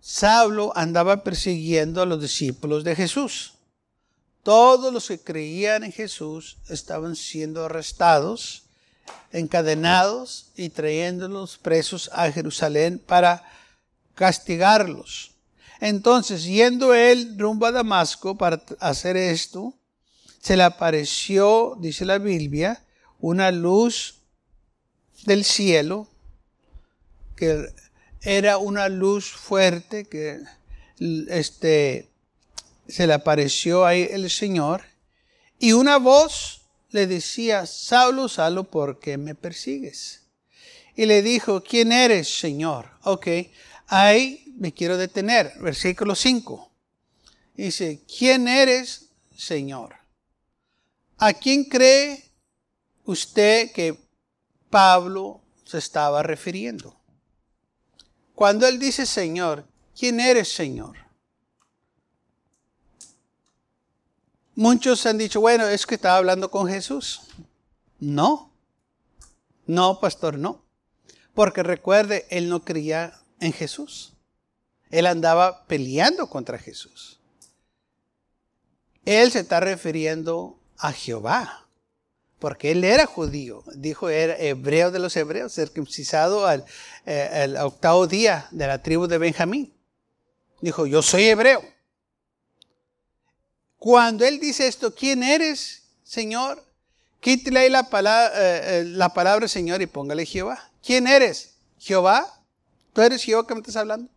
Saulo 0.00 0.72
andaba 0.76 1.24
persiguiendo 1.24 2.02
a 2.02 2.06
los 2.06 2.20
discípulos 2.20 2.84
de 2.84 2.96
Jesús. 2.96 3.54
Todos 4.42 4.92
los 4.92 5.08
que 5.08 5.20
creían 5.20 5.84
en 5.84 5.92
Jesús 5.92 6.58
estaban 6.68 7.14
siendo 7.14 7.64
arrestados, 7.64 8.61
encadenados 9.32 10.52
y 10.56 10.68
trayéndolos 10.68 11.58
presos 11.58 12.10
a 12.12 12.30
Jerusalén 12.30 12.98
para 12.98 13.42
castigarlos. 14.14 15.32
Entonces, 15.80 16.44
yendo 16.44 16.94
él 16.94 17.36
rumbo 17.38 17.66
a 17.66 17.72
Damasco 17.72 18.36
para 18.36 18.62
hacer 18.78 19.16
esto, 19.16 19.74
se 20.40 20.56
le 20.56 20.62
apareció, 20.62 21.76
dice 21.80 22.04
la 22.04 22.18
Biblia, 22.18 22.84
una 23.18 23.50
luz 23.50 24.20
del 25.24 25.44
cielo, 25.44 26.08
que 27.36 27.72
era 28.20 28.58
una 28.58 28.88
luz 28.88 29.32
fuerte, 29.32 30.04
que 30.04 30.40
este, 31.28 32.10
se 32.88 33.06
le 33.06 33.14
apareció 33.14 33.84
ahí 33.84 34.08
el 34.10 34.30
Señor, 34.30 34.82
y 35.58 35.72
una 35.72 35.98
voz 35.98 36.61
le 36.92 37.06
decía, 37.06 37.66
Saulo, 37.66 38.28
Saulo, 38.28 38.64
¿por 38.64 39.00
qué 39.00 39.18
me 39.18 39.34
persigues? 39.34 40.22
Y 40.94 41.06
le 41.06 41.22
dijo, 41.22 41.62
¿quién 41.62 41.90
eres, 41.90 42.38
Señor? 42.38 42.90
Ok, 43.02 43.26
ahí 43.86 44.44
me 44.56 44.72
quiero 44.72 44.96
detener. 44.96 45.52
Versículo 45.60 46.14
5. 46.14 46.70
Dice, 47.54 48.02
¿quién 48.06 48.46
eres, 48.46 49.08
Señor? 49.36 49.96
¿A 51.18 51.32
quién 51.32 51.64
cree 51.64 52.30
usted 53.04 53.72
que 53.72 53.96
Pablo 54.70 55.40
se 55.64 55.78
estaba 55.78 56.22
refiriendo? 56.22 56.96
Cuando 58.34 58.66
él 58.66 58.78
dice 58.78 59.06
Señor, 59.06 59.66
¿quién 59.96 60.18
eres, 60.18 60.52
Señor? 60.52 60.96
Muchos 64.54 65.06
han 65.06 65.18
dicho, 65.18 65.40
bueno, 65.40 65.66
es 65.66 65.86
que 65.86 65.94
estaba 65.94 66.18
hablando 66.18 66.50
con 66.50 66.68
Jesús. 66.68 67.22
No, 67.98 68.52
no, 69.66 70.00
pastor, 70.00 70.38
no. 70.38 70.62
Porque 71.34 71.62
recuerde, 71.62 72.26
él 72.30 72.48
no 72.48 72.64
creía 72.64 73.20
en 73.40 73.52
Jesús. 73.52 74.12
Él 74.90 75.06
andaba 75.06 75.64
peleando 75.66 76.28
contra 76.28 76.58
Jesús. 76.58 77.20
Él 79.04 79.32
se 79.32 79.40
está 79.40 79.60
refiriendo 79.60 80.58
a 80.76 80.92
Jehová, 80.92 81.66
porque 82.38 82.72
él 82.72 82.84
era 82.84 83.06
judío, 83.06 83.64
dijo, 83.74 84.08
era 84.08 84.36
hebreo 84.36 84.90
de 84.90 84.98
los 84.98 85.16
hebreos, 85.16 85.54
circuncisado 85.54 86.46
al, 86.46 86.64
eh, 87.06 87.54
octavo 87.60 88.06
día 88.06 88.46
de 88.50 88.66
la 88.66 88.82
tribu 88.82 89.06
de 89.06 89.18
Benjamín. 89.18 89.74
Dijo, 90.60 90.86
yo 90.86 91.02
soy 91.02 91.24
hebreo. 91.24 91.62
Cuando 93.82 94.24
él 94.24 94.38
dice 94.38 94.68
esto, 94.68 94.94
¿quién 94.94 95.24
eres, 95.24 95.82
Señor? 96.04 96.64
Quítale 97.18 97.58
ahí 97.58 97.68
la 97.68 97.90
palabra, 97.90 98.30
eh, 98.36 98.78
eh, 98.78 98.84
la 98.84 99.12
palabra 99.12 99.48
Señor 99.48 99.82
y 99.82 99.86
póngale 99.86 100.24
Jehová. 100.24 100.70
¿Quién 100.86 101.08
eres? 101.08 101.56
Jehová. 101.80 102.44
¿Tú 102.92 103.00
eres 103.00 103.24
Jehová 103.24 103.44
que 103.44 103.54
me 103.54 103.58
estás 103.58 103.74
hablando? 103.74 104.08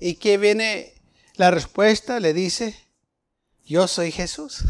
Y 0.00 0.16
que 0.16 0.38
viene 0.38 1.00
la 1.36 1.52
respuesta, 1.52 2.18
le 2.18 2.32
dice, 2.32 2.76
yo 3.64 3.86
soy 3.86 4.10
Jesús. 4.10 4.64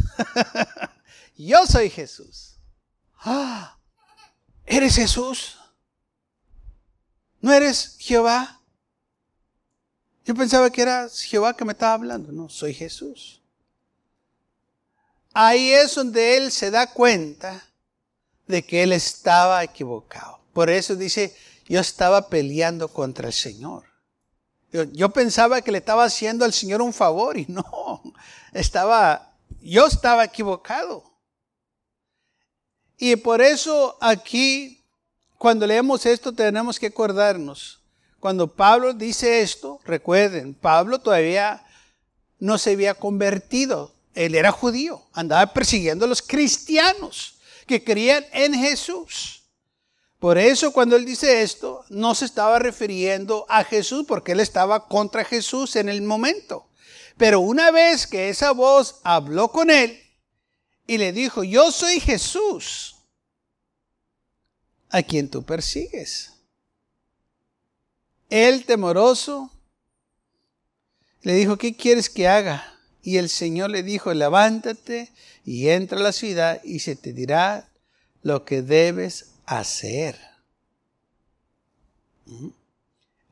yo 1.38 1.66
soy 1.66 1.88
Jesús. 1.88 2.56
Ah, 3.20 3.78
¿eres 4.66 4.96
Jesús? 4.96 5.56
¿No 7.40 7.54
eres 7.54 7.96
Jehová? 8.00 8.60
Yo 10.26 10.34
pensaba 10.34 10.68
que 10.68 10.82
era 10.82 11.08
Jehová 11.08 11.56
que 11.56 11.64
me 11.64 11.72
estaba 11.72 11.94
hablando. 11.94 12.32
No, 12.32 12.50
soy 12.50 12.74
Jesús. 12.74 13.40
Ahí 15.38 15.70
es 15.70 15.94
donde 15.94 16.38
él 16.38 16.50
se 16.50 16.70
da 16.70 16.86
cuenta 16.94 17.62
de 18.46 18.64
que 18.64 18.82
él 18.82 18.90
estaba 18.92 19.62
equivocado. 19.62 20.40
Por 20.54 20.70
eso 20.70 20.96
dice, 20.96 21.36
yo 21.68 21.78
estaba 21.78 22.30
peleando 22.30 22.88
contra 22.88 23.26
el 23.26 23.34
Señor. 23.34 23.84
Yo, 24.72 25.10
pensaba 25.10 25.60
que 25.60 25.70
le 25.70 25.76
estaba 25.76 26.04
haciendo 26.04 26.46
al 26.46 26.54
Señor 26.54 26.80
un 26.80 26.94
favor 26.94 27.36
y 27.36 27.44
no, 27.50 28.02
estaba, 28.54 29.30
yo 29.60 29.84
estaba 29.84 30.24
equivocado. 30.24 31.04
Y 32.96 33.14
por 33.16 33.42
eso 33.42 33.98
aquí, 34.00 34.82
cuando 35.36 35.66
leemos 35.66 36.06
esto, 36.06 36.32
tenemos 36.32 36.80
que 36.80 36.86
acordarnos. 36.86 37.82
Cuando 38.20 38.50
Pablo 38.50 38.94
dice 38.94 39.42
esto, 39.42 39.80
recuerden, 39.84 40.54
Pablo 40.54 40.98
todavía 40.98 41.62
no 42.38 42.56
se 42.56 42.72
había 42.72 42.94
convertido 42.94 43.95
él 44.16 44.34
era 44.34 44.50
judío, 44.50 45.06
andaba 45.12 45.52
persiguiendo 45.52 46.06
a 46.06 46.08
los 46.08 46.22
cristianos 46.22 47.38
que 47.66 47.84
creían 47.84 48.24
en 48.32 48.54
Jesús. 48.54 49.42
Por 50.18 50.38
eso 50.38 50.72
cuando 50.72 50.96
él 50.96 51.04
dice 51.04 51.42
esto, 51.42 51.84
no 51.90 52.14
se 52.14 52.24
estaba 52.24 52.58
refiriendo 52.58 53.44
a 53.48 53.62
Jesús 53.62 54.06
porque 54.08 54.32
él 54.32 54.40
estaba 54.40 54.88
contra 54.88 55.24
Jesús 55.24 55.76
en 55.76 55.90
el 55.90 56.00
momento. 56.00 56.66
Pero 57.18 57.40
una 57.40 57.70
vez 57.70 58.06
que 58.06 58.30
esa 58.30 58.52
voz 58.52 59.00
habló 59.04 59.48
con 59.48 59.70
él 59.70 60.02
y 60.86 60.96
le 60.96 61.12
dijo, 61.12 61.44
yo 61.44 61.70
soy 61.70 62.00
Jesús, 62.00 62.96
a 64.88 65.02
quien 65.02 65.28
tú 65.28 65.42
persigues. 65.42 66.32
Él 68.30 68.64
temoroso 68.64 69.50
le 71.20 71.34
dijo, 71.34 71.58
¿qué 71.58 71.76
quieres 71.76 72.08
que 72.08 72.26
haga? 72.26 72.75
Y 73.06 73.18
el 73.18 73.28
Señor 73.28 73.70
le 73.70 73.84
dijo, 73.84 74.12
levántate 74.12 75.12
y 75.44 75.68
entra 75.68 75.96
a 75.96 76.02
la 76.02 76.10
ciudad 76.10 76.60
y 76.64 76.80
se 76.80 76.96
te 76.96 77.12
dirá 77.12 77.68
lo 78.22 78.44
que 78.44 78.62
debes 78.62 79.30
hacer. 79.44 80.18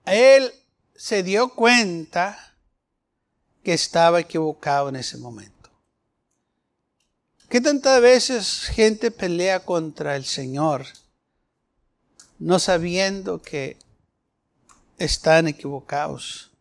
Él 0.04 0.52
se 0.94 1.24
dio 1.24 1.48
cuenta 1.56 2.54
que 3.64 3.72
estaba 3.72 4.20
equivocado 4.20 4.90
en 4.90 4.94
ese 4.94 5.18
momento. 5.18 5.70
¿Qué 7.48 7.60
tantas 7.60 8.00
veces 8.00 8.66
gente 8.66 9.10
pelea 9.10 9.64
contra 9.64 10.14
el 10.14 10.24
Señor 10.24 10.86
no 12.38 12.60
sabiendo 12.60 13.42
que 13.42 13.76
están 14.98 15.48
equivocados? 15.48 16.52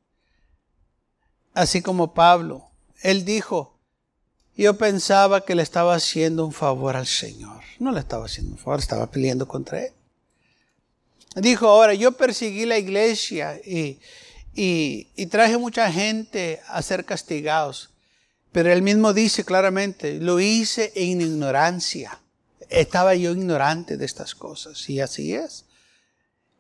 Así 1.54 1.84
como 1.84 2.16
Pablo 2.16 2.73
él 3.04 3.26
dijo, 3.26 3.78
yo 4.56 4.78
pensaba 4.78 5.44
que 5.44 5.56
le 5.56 5.62
estaba 5.62 5.94
haciendo 5.94 6.46
un 6.46 6.54
favor 6.54 6.96
al 6.96 7.06
Señor. 7.06 7.62
No 7.80 7.92
le 7.92 8.00
estaba 8.00 8.26
haciendo 8.26 8.54
un 8.54 8.58
favor, 8.58 8.80
estaba 8.80 9.12
peleando 9.12 9.48
contra 9.48 9.84
él. 9.86 9.92
Dijo, 11.36 11.68
ahora 11.68 11.94
yo 11.94 12.14
perseguí 12.14 12.66
la 12.66 12.78
iglesia 12.78 13.60
y, 13.66 14.00
y, 14.56 15.26
traje 15.26 15.58
mucha 15.58 15.92
gente 15.92 16.62
a 16.68 16.82
ser 16.82 17.04
castigados. 17.04 17.90
Pero 18.54 18.72
él 18.72 18.84
mismo 18.84 19.14
dice 19.14 19.44
claramente, 19.44 20.20
lo 20.20 20.40
hice 20.40 20.94
en 20.96 21.22
ignorancia. 21.22 22.20
Estaba 22.70 23.16
yo 23.16 23.32
ignorante 23.32 23.98
de 23.98 24.06
estas 24.06 24.34
cosas. 24.34 24.90
Y 24.90 25.02
así 25.02 25.34
es. 25.34 25.66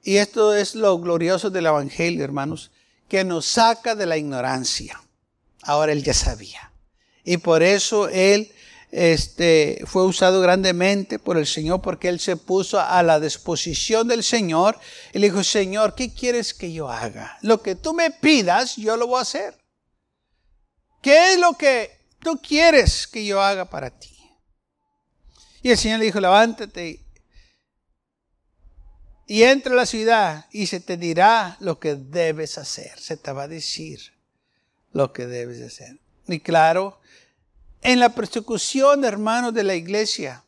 Y 0.03 0.17
esto 0.17 0.53
es 0.53 0.75
lo 0.75 0.99
glorioso 0.99 1.49
del 1.49 1.67
Evangelio, 1.67 2.25
hermanos, 2.25 2.71
que 3.07 3.23
nos 3.23 3.45
saca 3.45 3.95
de 3.95 4.07
la 4.07 4.17
ignorancia. 4.17 4.99
Ahora 5.65 5.91
él 5.91 6.03
ya 6.03 6.13
sabía. 6.13 6.71
Y 7.23 7.37
por 7.37 7.63
eso 7.63 8.09
él 8.09 8.51
este, 8.91 9.81
fue 9.87 10.05
usado 10.05 10.39
grandemente 10.39 11.17
por 11.17 11.37
el 11.37 11.47
Señor 11.47 11.81
porque 11.81 12.09
él 12.09 12.19
se 12.19 12.37
puso 12.37 12.79
a 12.79 13.01
la 13.01 13.19
disposición 13.19 14.07
del 14.07 14.23
Señor 14.23 14.79
y 15.13 15.19
le 15.19 15.27
dijo, 15.29 15.43
Señor, 15.43 15.95
¿qué 15.95 16.13
quieres 16.13 16.53
que 16.53 16.71
yo 16.71 16.89
haga? 16.89 17.37
Lo 17.41 17.61
que 17.61 17.75
tú 17.75 17.93
me 17.93 18.11
pidas, 18.11 18.75
yo 18.75 18.95
lo 18.95 19.07
voy 19.07 19.19
a 19.19 19.23
hacer. 19.23 19.57
¿Qué 21.01 21.33
es 21.33 21.39
lo 21.39 21.53
que 21.53 22.07
tú 22.19 22.39
quieres 22.41 23.07
que 23.07 23.25
yo 23.25 23.41
haga 23.41 23.65
para 23.65 23.89
ti? 23.89 24.15
Y 25.63 25.71
el 25.71 25.77
Señor 25.77 25.99
le 25.99 26.05
dijo, 26.05 26.19
levántate 26.19 27.03
y 29.25 29.43
entra 29.43 29.73
a 29.73 29.77
la 29.77 29.85
ciudad 29.85 30.45
y 30.51 30.67
se 30.67 30.79
te 30.79 30.97
dirá 30.97 31.57
lo 31.59 31.79
que 31.79 31.95
debes 31.95 32.59
hacer. 32.59 32.99
Se 32.99 33.17
te 33.17 33.31
va 33.31 33.43
a 33.43 33.47
decir 33.47 34.12
lo 34.93 35.11
que 35.11 35.27
debes 35.27 35.59
de 35.59 35.65
hacer. 35.65 35.97
Y 36.27 36.39
claro, 36.39 36.99
en 37.81 37.99
la 37.99 38.09
persecución, 38.09 39.03
hermanos 39.03 39.53
de 39.53 39.63
la 39.63 39.75
iglesia, 39.75 40.43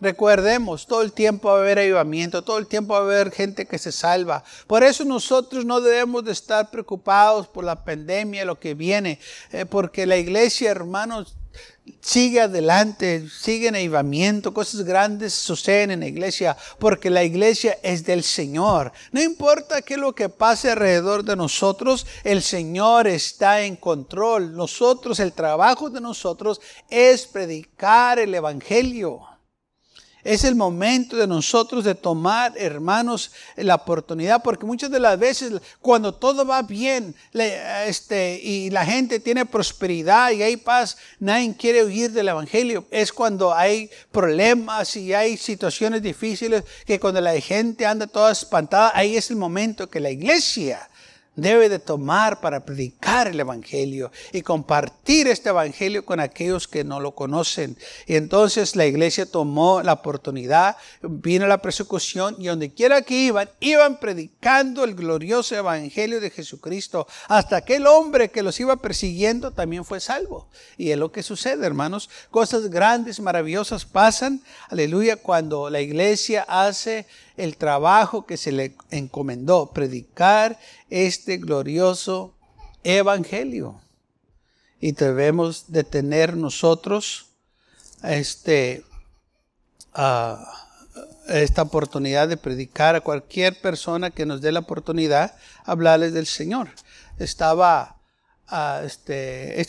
recordemos, 0.00 0.86
todo 0.86 1.02
el 1.02 1.12
tiempo 1.12 1.48
va 1.48 1.58
a 1.58 1.60
haber 1.60 1.78
avivamiento, 1.78 2.42
todo 2.42 2.58
el 2.58 2.66
tiempo 2.66 2.94
va 2.94 3.00
a 3.00 3.02
haber 3.02 3.30
gente 3.30 3.66
que 3.66 3.78
se 3.78 3.92
salva. 3.92 4.42
Por 4.66 4.82
eso 4.82 5.04
nosotros 5.04 5.64
no 5.64 5.80
debemos 5.80 6.24
de 6.24 6.32
estar 6.32 6.70
preocupados 6.70 7.46
por 7.46 7.64
la 7.64 7.84
pandemia, 7.84 8.44
lo 8.44 8.58
que 8.58 8.74
viene, 8.74 9.20
eh, 9.52 9.66
porque 9.66 10.06
la 10.06 10.16
iglesia, 10.16 10.70
hermanos, 10.70 11.36
sigue 12.00 12.40
adelante, 12.40 13.28
sigue 13.28 13.68
en 13.68 13.76
avivamiento, 13.76 14.54
cosas 14.54 14.82
grandes 14.82 15.34
suceden 15.34 15.90
en 15.90 16.00
la 16.00 16.06
iglesia, 16.06 16.56
porque 16.78 17.10
la 17.10 17.24
iglesia 17.24 17.78
es 17.82 18.04
del 18.04 18.22
Señor. 18.22 18.92
No 19.12 19.22
importa 19.22 19.82
qué 19.82 19.96
lo 19.96 20.14
que 20.14 20.28
pase 20.28 20.70
alrededor 20.70 21.24
de 21.24 21.36
nosotros, 21.36 22.06
el 22.22 22.42
Señor 22.42 23.06
está 23.06 23.62
en 23.62 23.76
control. 23.76 24.54
Nosotros, 24.56 25.20
el 25.20 25.32
trabajo 25.32 25.90
de 25.90 26.00
nosotros 26.00 26.60
es 26.88 27.26
predicar 27.26 28.18
el 28.18 28.34
Evangelio. 28.34 29.33
Es 30.24 30.42
el 30.44 30.54
momento 30.54 31.16
de 31.16 31.26
nosotros 31.26 31.84
de 31.84 31.94
tomar, 31.94 32.54
hermanos, 32.56 33.30
la 33.56 33.74
oportunidad, 33.74 34.42
porque 34.42 34.64
muchas 34.64 34.90
de 34.90 34.98
las 34.98 35.18
veces 35.18 35.52
cuando 35.82 36.14
todo 36.14 36.46
va 36.46 36.62
bien 36.62 37.14
este, 37.86 38.40
y 38.42 38.70
la 38.70 38.86
gente 38.86 39.20
tiene 39.20 39.44
prosperidad 39.44 40.30
y 40.30 40.42
hay 40.42 40.56
paz, 40.56 40.96
nadie 41.20 41.54
quiere 41.54 41.84
huir 41.84 42.10
del 42.10 42.28
Evangelio. 42.28 42.86
Es 42.90 43.12
cuando 43.12 43.54
hay 43.54 43.90
problemas 44.10 44.96
y 44.96 45.12
hay 45.12 45.36
situaciones 45.36 46.00
difíciles 46.00 46.64
que 46.86 46.98
cuando 46.98 47.20
la 47.20 47.38
gente 47.40 47.84
anda 47.84 48.06
toda 48.06 48.32
espantada, 48.32 48.92
ahí 48.94 49.16
es 49.16 49.28
el 49.30 49.36
momento 49.36 49.90
que 49.90 50.00
la 50.00 50.10
iglesia 50.10 50.88
debe 51.36 51.68
de 51.68 51.78
tomar 51.78 52.40
para 52.40 52.64
predicar 52.64 53.28
el 53.28 53.40
Evangelio 53.40 54.10
y 54.32 54.42
compartir 54.42 55.28
este 55.28 55.48
Evangelio 55.48 56.04
con 56.04 56.20
aquellos 56.20 56.68
que 56.68 56.84
no 56.84 57.00
lo 57.00 57.14
conocen. 57.14 57.76
Y 58.06 58.16
entonces 58.16 58.76
la 58.76 58.86
iglesia 58.86 59.26
tomó 59.26 59.82
la 59.82 59.94
oportunidad, 59.94 60.76
vino 61.02 61.46
la 61.46 61.62
persecución 61.62 62.36
y 62.38 62.46
donde 62.46 62.72
quiera 62.72 63.02
que 63.02 63.14
iban, 63.14 63.50
iban 63.60 63.98
predicando 63.98 64.84
el 64.84 64.94
glorioso 64.94 65.56
Evangelio 65.56 66.20
de 66.20 66.30
Jesucristo. 66.30 67.06
Hasta 67.28 67.56
aquel 67.56 67.86
hombre 67.86 68.30
que 68.30 68.42
los 68.42 68.58
iba 68.60 68.76
persiguiendo 68.76 69.50
también 69.50 69.84
fue 69.84 70.00
salvo. 70.00 70.48
Y 70.76 70.90
es 70.90 70.98
lo 70.98 71.12
que 71.12 71.22
sucede, 71.22 71.66
hermanos. 71.66 72.10
Cosas 72.30 72.70
grandes, 72.70 73.20
maravillosas 73.20 73.84
pasan, 73.84 74.42
aleluya, 74.68 75.16
cuando 75.16 75.70
la 75.70 75.80
iglesia 75.80 76.44
hace 76.48 77.06
el 77.36 77.56
trabajo 77.56 78.26
que 78.26 78.36
se 78.36 78.52
le 78.52 78.76
encomendó, 78.90 79.72
predicar 79.72 80.58
este 80.90 81.38
glorioso 81.38 82.34
evangelio. 82.84 83.80
Y 84.80 84.92
debemos 84.92 85.72
de 85.72 85.84
tener 85.84 86.36
nosotros 86.36 87.26
este, 88.02 88.84
esta 91.28 91.62
oportunidad 91.62 92.28
de 92.28 92.36
predicar 92.36 92.94
a 92.94 93.00
cualquier 93.00 93.60
persona 93.60 94.10
que 94.10 94.26
nos 94.26 94.40
dé 94.40 94.52
la 94.52 94.60
oportunidad, 94.60 95.34
hablarles 95.64 96.12
del 96.12 96.26
Señor. 96.26 96.68
Estaba 97.18 97.96
este, 98.84 99.60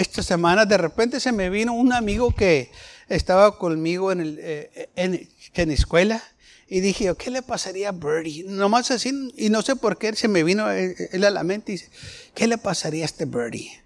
esta 0.00 0.22
semana, 0.22 0.64
de 0.64 0.78
repente 0.78 1.20
se 1.20 1.30
me 1.30 1.50
vino 1.50 1.74
un 1.74 1.92
amigo 1.92 2.34
que 2.34 2.72
estaba 3.08 3.58
conmigo 3.58 4.10
en, 4.10 4.20
el, 4.20 4.38
eh, 4.40 4.88
en, 4.96 5.28
en 5.54 5.68
la 5.68 5.74
escuela 5.74 6.22
y 6.68 6.80
dije, 6.80 7.14
¿qué 7.18 7.30
le 7.30 7.42
pasaría 7.42 7.90
a 7.90 7.92
Birdie? 7.92 8.44
Nomás 8.46 8.90
así, 8.90 9.32
y 9.36 9.50
no 9.50 9.62
sé 9.62 9.76
por 9.76 9.98
qué 9.98 10.14
se 10.14 10.28
me 10.28 10.42
vino 10.42 10.70
él 10.70 11.24
a 11.24 11.30
la 11.30 11.44
mente 11.44 11.72
y 11.72 11.74
dice, 11.76 11.90
¿qué 12.34 12.46
le 12.46 12.58
pasaría 12.58 13.04
a 13.04 13.06
este 13.06 13.26
Birdie? 13.26 13.82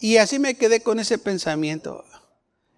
Y 0.00 0.18
así 0.18 0.38
me 0.38 0.54
quedé 0.54 0.80
con 0.80 1.00
ese 1.00 1.18
pensamiento. 1.18 2.04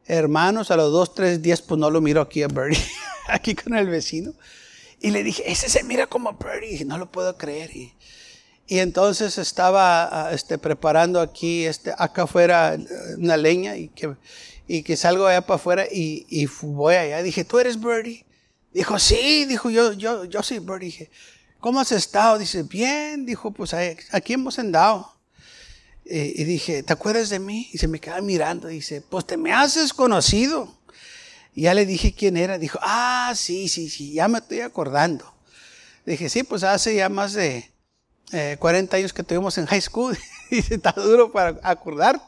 Hermanos, 0.07 0.71
a 0.71 0.77
los 0.77 0.91
dos, 0.91 1.15
tres 1.15 1.43
días, 1.43 1.61
pues 1.61 1.79
no 1.79 1.91
lo 1.91 2.01
miro 2.01 2.21
aquí 2.21 2.43
a 2.43 2.49
Birdie, 2.49 2.85
aquí 3.29 3.55
con 3.55 3.75
el 3.75 3.89
vecino. 3.89 4.33
Y 5.01 5.11
le 5.11 5.23
dije, 5.23 5.51
ese 5.51 5.69
se 5.69 5.83
mira 5.83 6.07
como 6.07 6.33
Birdie, 6.33 6.85
no 6.85 6.97
lo 6.99 7.11
puedo 7.11 7.37
creer. 7.37 7.75
Y, 7.77 7.95
y 8.67 8.79
entonces 8.79 9.37
estaba 9.39 10.29
ah, 10.29 10.33
este, 10.33 10.59
preparando 10.59 11.21
aquí, 11.21 11.67
este, 11.67 11.93
acá 11.99 12.23
afuera, 12.23 12.79
una 13.19 13.37
leña 13.37 13.77
y 13.77 13.89
que, 13.89 14.15
y 14.67 14.83
que 14.83 14.97
salgo 14.97 15.27
allá 15.27 15.43
para 15.43 15.57
afuera 15.57 15.87
y, 15.91 16.27
y 16.29 16.47
voy 16.63 16.95
allá. 16.95 17.23
Dije, 17.23 17.45
¿tú 17.45 17.59
eres 17.59 17.81
Birdie? 17.81 18.25
Dijo, 18.73 18.99
sí, 18.99 19.45
dijo, 19.47 19.71
yo, 19.71 19.93
yo, 19.93 20.25
yo 20.25 20.43
sí, 20.43 20.59
bro. 20.59 20.79
Dije, 20.79 21.11
¿cómo 21.59 21.81
has 21.81 21.93
estado? 21.93 22.39
Dice, 22.39 22.63
bien, 22.63 23.27
dijo, 23.27 23.51
pues 23.51 23.75
aquí 24.13 24.33
hemos 24.33 24.59
andado. 24.59 25.13
y 26.05 26.45
dije, 26.45 26.83
¿te 26.83 26.93
acuerdas 26.93 27.29
de 27.31 27.39
mí? 27.39 27.69
Y 27.73 27.79
se 27.79 27.89
me 27.89 28.01
queda 28.01 28.21
mirando. 28.21 28.69
Dice, 28.69 29.01
pues 29.01 29.27
te 29.27 29.37
me 29.37 29.53
haces 29.53 29.93
conocido. 29.93 30.75
Y 31.55 31.63
ya 31.63 31.75
le 31.75 31.87
dije 31.87 32.13
quién 32.13 32.37
era. 32.37 32.59
Dijo, 32.59 32.79
ah, 32.83 33.33
sí, 33.35 33.69
sí, 33.69 33.91
sí, 33.91 34.13
ya 34.13 34.29
me 34.29 34.39
estoy 34.39 34.61
acordando. 34.61 35.33
Dije, 36.07 36.29
sí, 36.29 36.43
pues 36.43 36.63
hace 36.63 36.95
ya 36.95 37.09
más 37.09 37.33
de 37.33 37.71
40 38.59 38.97
eh, 38.97 39.01
años 39.01 39.13
que 39.13 39.23
estuvimos 39.23 39.59
en 39.59 39.67
high 39.67 39.81
school. 39.81 40.17
Dice, 40.51 40.77
está 40.77 40.93
duro 40.93 41.33
para 41.33 41.59
acordarte. 41.63 42.25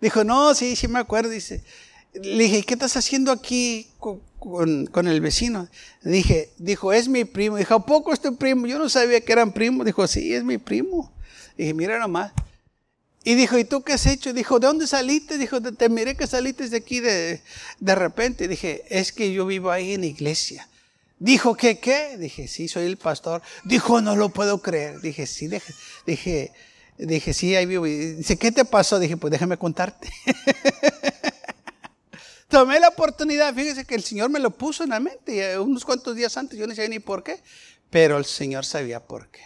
Dijo, 0.00 0.24
no, 0.24 0.54
sí, 0.54 0.76
sí 0.76 0.88
me 0.88 0.98
acuerdo. 0.98 1.30
Dice, 1.30 1.62
le 2.14 2.44
dije, 2.44 2.62
¿qué 2.62 2.74
estás 2.74 2.96
haciendo 2.96 3.32
aquí 3.32 3.88
con, 4.50 5.06
el 5.08 5.20
vecino? 5.20 5.68
Dije, 6.02 6.50
dijo, 6.58 6.92
es 6.92 7.08
mi 7.08 7.24
primo. 7.24 7.56
Dijo, 7.56 7.74
¿a 7.74 7.86
poco 7.86 8.12
es 8.12 8.20
tu 8.20 8.36
primo? 8.36 8.66
Yo 8.66 8.78
no 8.78 8.88
sabía 8.88 9.20
que 9.20 9.32
eran 9.32 9.52
primos. 9.52 9.86
Dijo, 9.86 10.06
sí, 10.06 10.34
es 10.34 10.44
mi 10.44 10.58
primo. 10.58 11.12
Dije, 11.56 11.74
mira 11.74 11.98
nomás. 11.98 12.32
Y 13.24 13.34
dijo, 13.36 13.58
¿y 13.58 13.64
tú 13.64 13.82
qué 13.82 13.94
has 13.94 14.06
hecho? 14.06 14.32
Dijo, 14.34 14.60
¿de 14.60 14.66
dónde 14.66 14.86
saliste? 14.86 15.38
Dijo, 15.38 15.60
te 15.60 15.88
miré 15.88 16.14
que 16.14 16.26
saliste 16.26 16.68
de 16.68 16.76
aquí 16.76 17.00
de, 17.00 17.40
de 17.80 17.94
repente. 17.94 18.48
Dije, 18.48 18.84
es 18.90 19.12
que 19.12 19.32
yo 19.32 19.46
vivo 19.46 19.70
ahí 19.70 19.94
en 19.94 20.02
la 20.02 20.06
iglesia. 20.06 20.68
Dijo, 21.18 21.54
¿qué 21.54 21.78
qué? 21.78 22.18
Dije, 22.18 22.48
sí, 22.48 22.68
soy 22.68 22.84
el 22.84 22.98
pastor. 22.98 23.40
Dijo, 23.64 24.02
no 24.02 24.14
lo 24.14 24.28
puedo 24.28 24.60
creer. 24.60 25.00
Dije, 25.00 25.26
sí, 25.26 25.48
dije, 26.06 26.52
dije, 26.98 27.32
sí, 27.32 27.56
ahí 27.56 27.64
vivo. 27.64 27.86
Dice, 27.86 28.36
¿qué 28.36 28.52
te 28.52 28.66
pasó? 28.66 28.98
Dije, 28.98 29.16
pues 29.16 29.30
déjame 29.30 29.56
contarte. 29.56 30.10
tomé 32.54 32.78
la 32.78 32.86
oportunidad, 32.88 33.52
fíjese 33.52 33.84
que 33.84 33.96
el 33.96 34.04
Señor 34.04 34.30
me 34.30 34.38
lo 34.38 34.52
puso 34.52 34.84
en 34.84 34.90
la 34.90 35.00
mente, 35.00 35.52
eh, 35.52 35.58
unos 35.58 35.84
cuantos 35.84 36.14
días 36.14 36.36
antes, 36.36 36.56
yo 36.56 36.68
no 36.68 36.74
sabía 36.74 36.88
ni 36.88 37.00
por 37.00 37.24
qué, 37.24 37.40
pero 37.90 38.16
el 38.16 38.24
Señor 38.24 38.64
sabía 38.64 39.00
por 39.00 39.28
qué. 39.28 39.40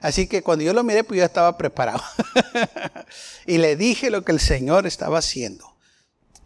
Así 0.00 0.26
que 0.26 0.42
cuando 0.42 0.64
yo 0.64 0.72
lo 0.72 0.82
miré, 0.82 1.04
pues 1.04 1.18
yo 1.18 1.24
estaba 1.24 1.58
preparado. 1.58 2.02
y 3.46 3.58
le 3.58 3.76
dije 3.76 4.08
lo 4.08 4.24
que 4.24 4.32
el 4.32 4.40
Señor 4.40 4.86
estaba 4.86 5.18
haciendo. 5.18 5.76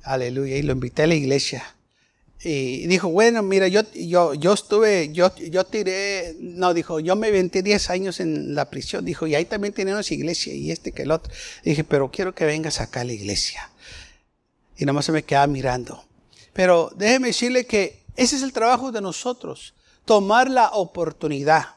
Aleluya. 0.03 0.57
Y 0.57 0.63
lo 0.63 0.73
invité 0.73 1.05
a 1.05 1.07
la 1.07 1.15
iglesia. 1.15 1.65
Y 2.43 2.87
dijo, 2.87 3.09
bueno, 3.09 3.43
mira, 3.43 3.67
yo, 3.67 3.83
yo, 3.95 4.35
yo 4.35 4.53
estuve, 4.53 5.11
yo, 5.13 5.35
yo 5.37 5.65
tiré, 5.65 6.37
no, 6.39 6.73
dijo, 6.73 7.01
yo 7.01 7.17
me 7.17 7.33
venté 7.33 7.63
10 7.63 7.91
años 7.91 8.21
en 8.21 8.55
la 8.55 8.71
prisión. 8.71 9.05
Dijo, 9.05 9.27
y 9.27 9.35
ahí 9.37 9.45
también 9.45 9.73
tenemos 9.73 10.11
iglesia 10.13 10.53
y 10.55 10.71
este 10.71 10.93
que 10.93 11.03
el 11.03 11.13
otro. 11.13 11.33
Dije, 11.65 11.85
pero 11.85 12.11
quiero 12.11 12.35
que 12.35 12.45
vengas 12.45 12.81
acá 12.81 13.01
a 13.01 13.05
la 13.05 13.13
iglesia. 13.13 13.71
Y 14.77 14.85
nada 14.85 14.95
más 14.95 15.05
se 15.05 15.13
me 15.13 15.25
quedaba 15.25 15.49
mirando. 15.49 16.08
Pero 16.59 16.91
déjeme 16.97 17.29
decirle 17.29 17.67
que 17.67 18.03
ese 18.17 18.35
es 18.35 18.43
el 18.43 18.53
trabajo 18.53 18.91
de 18.91 19.01
nosotros, 19.01 19.75
tomar 20.05 20.51
la 20.51 20.71
oportunidad. 20.71 21.77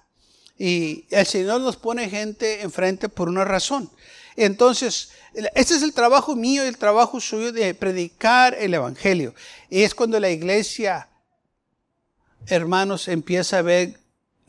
Y 0.58 1.06
el 1.12 1.28
Señor 1.28 1.62
nos 1.62 1.78
pone 1.78 2.10
gente 2.10 2.64
enfrente 2.64 3.08
por 3.08 3.30
una 3.30 3.46
razón. 3.46 3.92
Entonces, 4.36 5.12
ese 5.54 5.76
es 5.76 5.84
el 5.84 5.94
trabajo 5.94 6.36
mío 6.36 6.66
y 6.66 6.68
el 6.68 6.80
trabajo 6.80 7.20
suyo 7.20 7.52
de 7.52 7.76
predicar 7.76 8.56
el 8.56 8.74
Evangelio. 8.74 9.36
Y 9.70 9.84
es 9.84 9.94
cuando 9.94 10.20
la 10.20 10.32
iglesia, 10.32 11.10
hermanos, 12.48 13.08
empieza 13.08 13.60
a 13.60 13.62
ver 13.62 14.00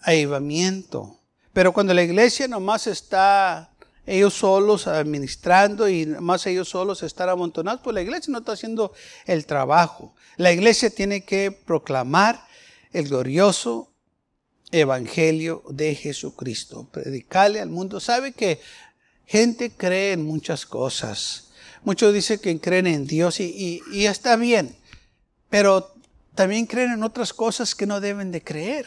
avivamiento. 0.00 1.18
Pero 1.52 1.74
cuando 1.74 1.92
la 1.92 2.04
iglesia 2.04 2.48
nomás 2.48 2.86
está 2.86 3.71
ellos 4.06 4.34
solos 4.34 4.86
administrando 4.86 5.88
y 5.88 6.06
más 6.06 6.46
ellos 6.46 6.68
solos 6.68 7.02
estar 7.02 7.28
amontonados, 7.28 7.80
pues 7.82 7.94
la 7.94 8.02
iglesia 8.02 8.32
no 8.32 8.38
está 8.38 8.52
haciendo 8.52 8.92
el 9.26 9.46
trabajo. 9.46 10.14
La 10.36 10.52
iglesia 10.52 10.90
tiene 10.90 11.24
que 11.24 11.52
proclamar 11.52 12.44
el 12.92 13.08
glorioso 13.08 13.92
evangelio 14.72 15.62
de 15.68 15.94
Jesucristo, 15.94 16.88
predicarle 16.90 17.60
al 17.60 17.68
mundo. 17.68 18.00
Sabe 18.00 18.32
que 18.32 18.60
gente 19.26 19.70
cree 19.70 20.12
en 20.12 20.24
muchas 20.24 20.66
cosas. 20.66 21.50
Muchos 21.84 22.12
dicen 22.12 22.38
que 22.38 22.58
creen 22.60 22.86
en 22.86 23.06
Dios 23.06 23.40
y, 23.40 23.82
y 23.92 24.06
está 24.06 24.36
bien, 24.36 24.76
pero 25.50 25.92
también 26.34 26.66
creen 26.66 26.92
en 26.92 27.02
otras 27.02 27.32
cosas 27.32 27.74
que 27.74 27.86
no 27.86 28.00
deben 28.00 28.32
de 28.32 28.42
creer. 28.42 28.86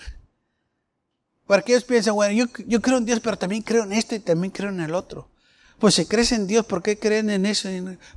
Porque 1.47 1.73
ellos 1.73 1.83
piensan, 1.83 2.15
bueno, 2.15 2.33
yo, 2.33 2.45
yo 2.65 2.81
creo 2.81 2.97
en 2.97 3.05
Dios, 3.05 3.19
pero 3.19 3.37
también 3.37 3.61
creo 3.61 3.83
en 3.83 3.93
esto 3.93 4.15
y 4.15 4.19
también 4.19 4.51
creo 4.51 4.69
en 4.69 4.81
el 4.81 4.95
otro. 4.95 5.29
Pues 5.79 5.95
si 5.95 6.05
crees 6.05 6.31
en 6.31 6.47
Dios, 6.47 6.65
¿por 6.65 6.81
qué 6.81 6.97
creen 6.97 7.29
en 7.29 7.45
eso? 7.45 7.69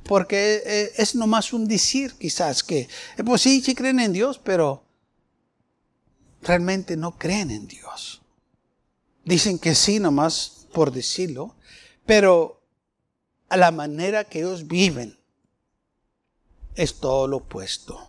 Porque 0.03 0.63
eh, 0.65 0.91
es 0.97 1.15
nomás 1.15 1.53
un 1.53 1.67
decir, 1.67 2.13
quizás, 2.13 2.63
que, 2.63 2.87
eh, 3.17 3.23
pues 3.25 3.41
sí, 3.41 3.61
sí 3.61 3.75
creen 3.75 3.99
en 3.99 4.13
Dios, 4.13 4.39
pero 4.43 4.83
realmente 6.41 6.95
no 6.95 7.17
creen 7.17 7.51
en 7.51 7.67
Dios. 7.67 8.21
Dicen 9.25 9.59
que 9.59 9.75
sí, 9.75 9.99
nomás 9.99 10.67
por 10.73 10.91
decirlo, 10.91 11.55
pero 12.05 12.61
a 13.49 13.57
la 13.57 13.71
manera 13.71 14.23
que 14.23 14.39
ellos 14.39 14.67
viven 14.67 15.19
es 16.75 16.95
todo 16.99 17.27
lo 17.27 17.37
opuesto. 17.37 18.08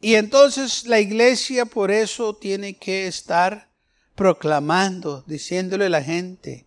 Y 0.00 0.14
entonces 0.14 0.86
la 0.86 0.98
iglesia 0.98 1.66
por 1.66 1.90
eso 1.90 2.34
tiene 2.34 2.74
que 2.74 3.06
estar 3.06 3.68
proclamando, 4.14 5.22
diciéndole 5.26 5.86
a 5.86 5.90
la 5.90 6.02
gente 6.02 6.66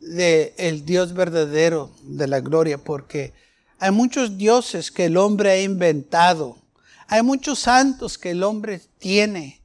de 0.00 0.52
el 0.56 0.84
Dios 0.84 1.14
verdadero 1.14 1.92
de 2.02 2.26
la 2.26 2.40
gloria, 2.40 2.78
porque 2.78 3.32
hay 3.78 3.92
muchos 3.92 4.36
dioses 4.36 4.90
que 4.90 5.04
el 5.04 5.16
hombre 5.16 5.50
ha 5.50 5.60
inventado, 5.60 6.58
hay 7.06 7.22
muchos 7.22 7.60
santos 7.60 8.18
que 8.18 8.30
el 8.30 8.42
hombre 8.42 8.80
tiene, 8.98 9.62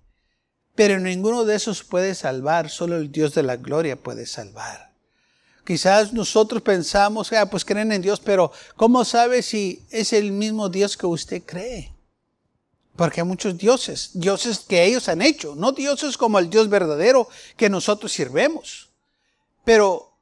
pero 0.76 1.00
ninguno 1.00 1.44
de 1.44 1.56
esos 1.56 1.84
puede 1.84 2.14
salvar, 2.14 2.70
solo 2.70 2.98
el 2.98 3.12
Dios 3.12 3.34
de 3.34 3.44
la 3.44 3.58
gloria 3.58 3.96
puede 3.96 4.26
salvar. 4.28 4.92
Quizás 5.66 6.14
nosotros 6.14 6.62
pensamos, 6.62 7.32
ah, 7.34 7.50
pues 7.50 7.66
creen 7.66 7.92
en 7.92 8.02
Dios, 8.02 8.20
pero 8.20 8.52
¿cómo 8.76 9.06
sabe 9.06 9.42
si 9.42 9.86
es 9.90 10.14
el 10.14 10.32
mismo 10.32 10.70
Dios 10.70 10.98
que 10.98 11.06
usted 11.06 11.44
cree? 11.44 11.92
Porque 13.02 13.22
hay 13.22 13.26
muchos 13.26 13.58
dioses, 13.58 14.12
dioses 14.14 14.60
que 14.60 14.86
ellos 14.86 15.10
han 15.10 15.24
hecho, 15.24 15.56
no 15.56 15.72
dioses 15.72 16.16
como 16.18 16.38
el 16.38 16.52
Dios 16.52 16.70
verdadero 16.70 17.28
que 17.58 17.68
nosotros 17.68 18.12
sirvemos. 18.12 18.92
Pero 19.66 20.14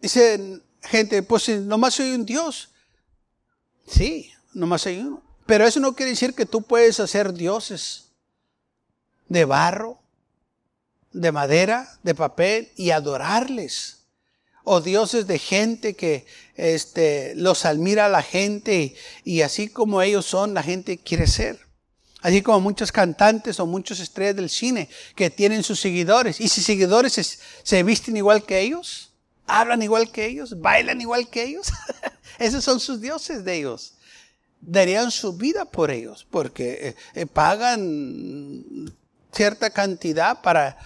dice 0.00 0.62
gente, 0.80 1.22
pues 1.22 1.50
nomás 1.50 1.92
soy 1.92 2.12
un 2.12 2.24
Dios. 2.24 2.70
Sí, 3.86 4.32
nomás 4.54 4.86
hay 4.86 5.00
uno. 5.00 5.22
Pero 5.44 5.66
eso 5.66 5.78
no 5.78 5.94
quiere 5.94 6.12
decir 6.12 6.34
que 6.34 6.46
tú 6.46 6.62
puedes 6.62 7.00
hacer 7.00 7.34
dioses 7.34 8.06
de 9.28 9.44
barro, 9.44 10.00
de 11.12 11.32
madera, 11.32 11.98
de 12.02 12.14
papel 12.14 12.72
y 12.76 12.92
adorarles. 12.92 14.06
O 14.64 14.80
dioses 14.80 15.26
de 15.26 15.38
gente 15.38 15.94
que 15.94 16.24
este, 16.54 17.34
los 17.34 17.66
admira 17.66 18.08
la 18.08 18.22
gente 18.22 18.94
y 19.22 19.42
así 19.42 19.68
como 19.68 20.00
ellos 20.00 20.24
son, 20.24 20.54
la 20.54 20.62
gente 20.62 20.96
quiere 20.96 21.26
ser. 21.26 21.68
Así 22.22 22.42
como 22.42 22.60
muchos 22.60 22.92
cantantes 22.92 23.58
o 23.60 23.66
muchas 23.66 23.98
estrellas 24.00 24.36
del 24.36 24.50
cine 24.50 24.88
que 25.14 25.30
tienen 25.30 25.62
sus 25.62 25.80
seguidores. 25.80 26.40
Y 26.40 26.48
sus 26.48 26.64
seguidores 26.64 27.38
se, 27.62 27.82
visten 27.82 28.16
igual 28.16 28.44
que 28.44 28.60
ellos, 28.60 29.12
hablan 29.46 29.82
igual 29.82 30.10
que 30.10 30.26
ellos, 30.26 30.60
bailan 30.60 31.00
igual 31.00 31.28
que 31.28 31.44
ellos. 31.44 31.68
Esos 32.38 32.62
son 32.62 32.78
sus 32.78 33.00
dioses 33.00 33.44
de 33.44 33.56
ellos. 33.56 33.94
Darían 34.60 35.10
su 35.10 35.32
vida 35.32 35.64
por 35.64 35.90
ellos 35.90 36.26
porque 36.30 36.88
eh, 36.88 36.96
eh, 37.14 37.26
pagan 37.26 38.94
cierta 39.32 39.70
cantidad 39.70 40.42
para 40.42 40.76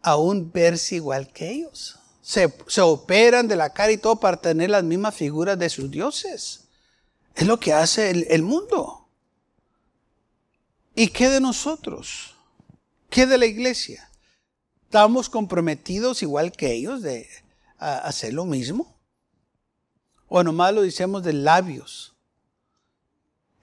aún 0.00 0.50
verse 0.50 0.94
igual 0.94 1.30
que 1.30 1.50
ellos. 1.50 1.98
Se, 2.22 2.50
operan 2.80 3.48
de 3.48 3.56
la 3.56 3.72
cara 3.72 3.92
y 3.92 3.98
todo 3.98 4.16
para 4.16 4.38
tener 4.38 4.70
las 4.70 4.84
mismas 4.84 5.14
figuras 5.14 5.58
de 5.58 5.68
sus 5.68 5.90
dioses. 5.90 6.64
Es 7.34 7.46
lo 7.46 7.60
que 7.60 7.74
hace 7.74 8.10
el 8.10 8.42
mundo. 8.42 9.07
¿Y 10.98 11.10
qué 11.10 11.28
de 11.28 11.40
nosotros? 11.40 12.34
¿Qué 13.08 13.24
de 13.24 13.38
la 13.38 13.46
iglesia? 13.46 14.10
¿Estamos 14.82 15.28
comprometidos 15.28 16.24
igual 16.24 16.50
que 16.50 16.72
ellos 16.72 17.02
de 17.02 17.28
hacer 17.78 18.32
lo 18.32 18.44
mismo? 18.44 18.98
¿O 20.26 20.42
nomás 20.42 20.74
lo 20.74 20.82
decimos 20.82 21.22
de 21.22 21.34
labios? 21.34 22.16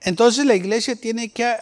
Entonces 0.00 0.46
la 0.46 0.54
iglesia 0.54 0.96
tiene 0.96 1.30
que 1.30 1.54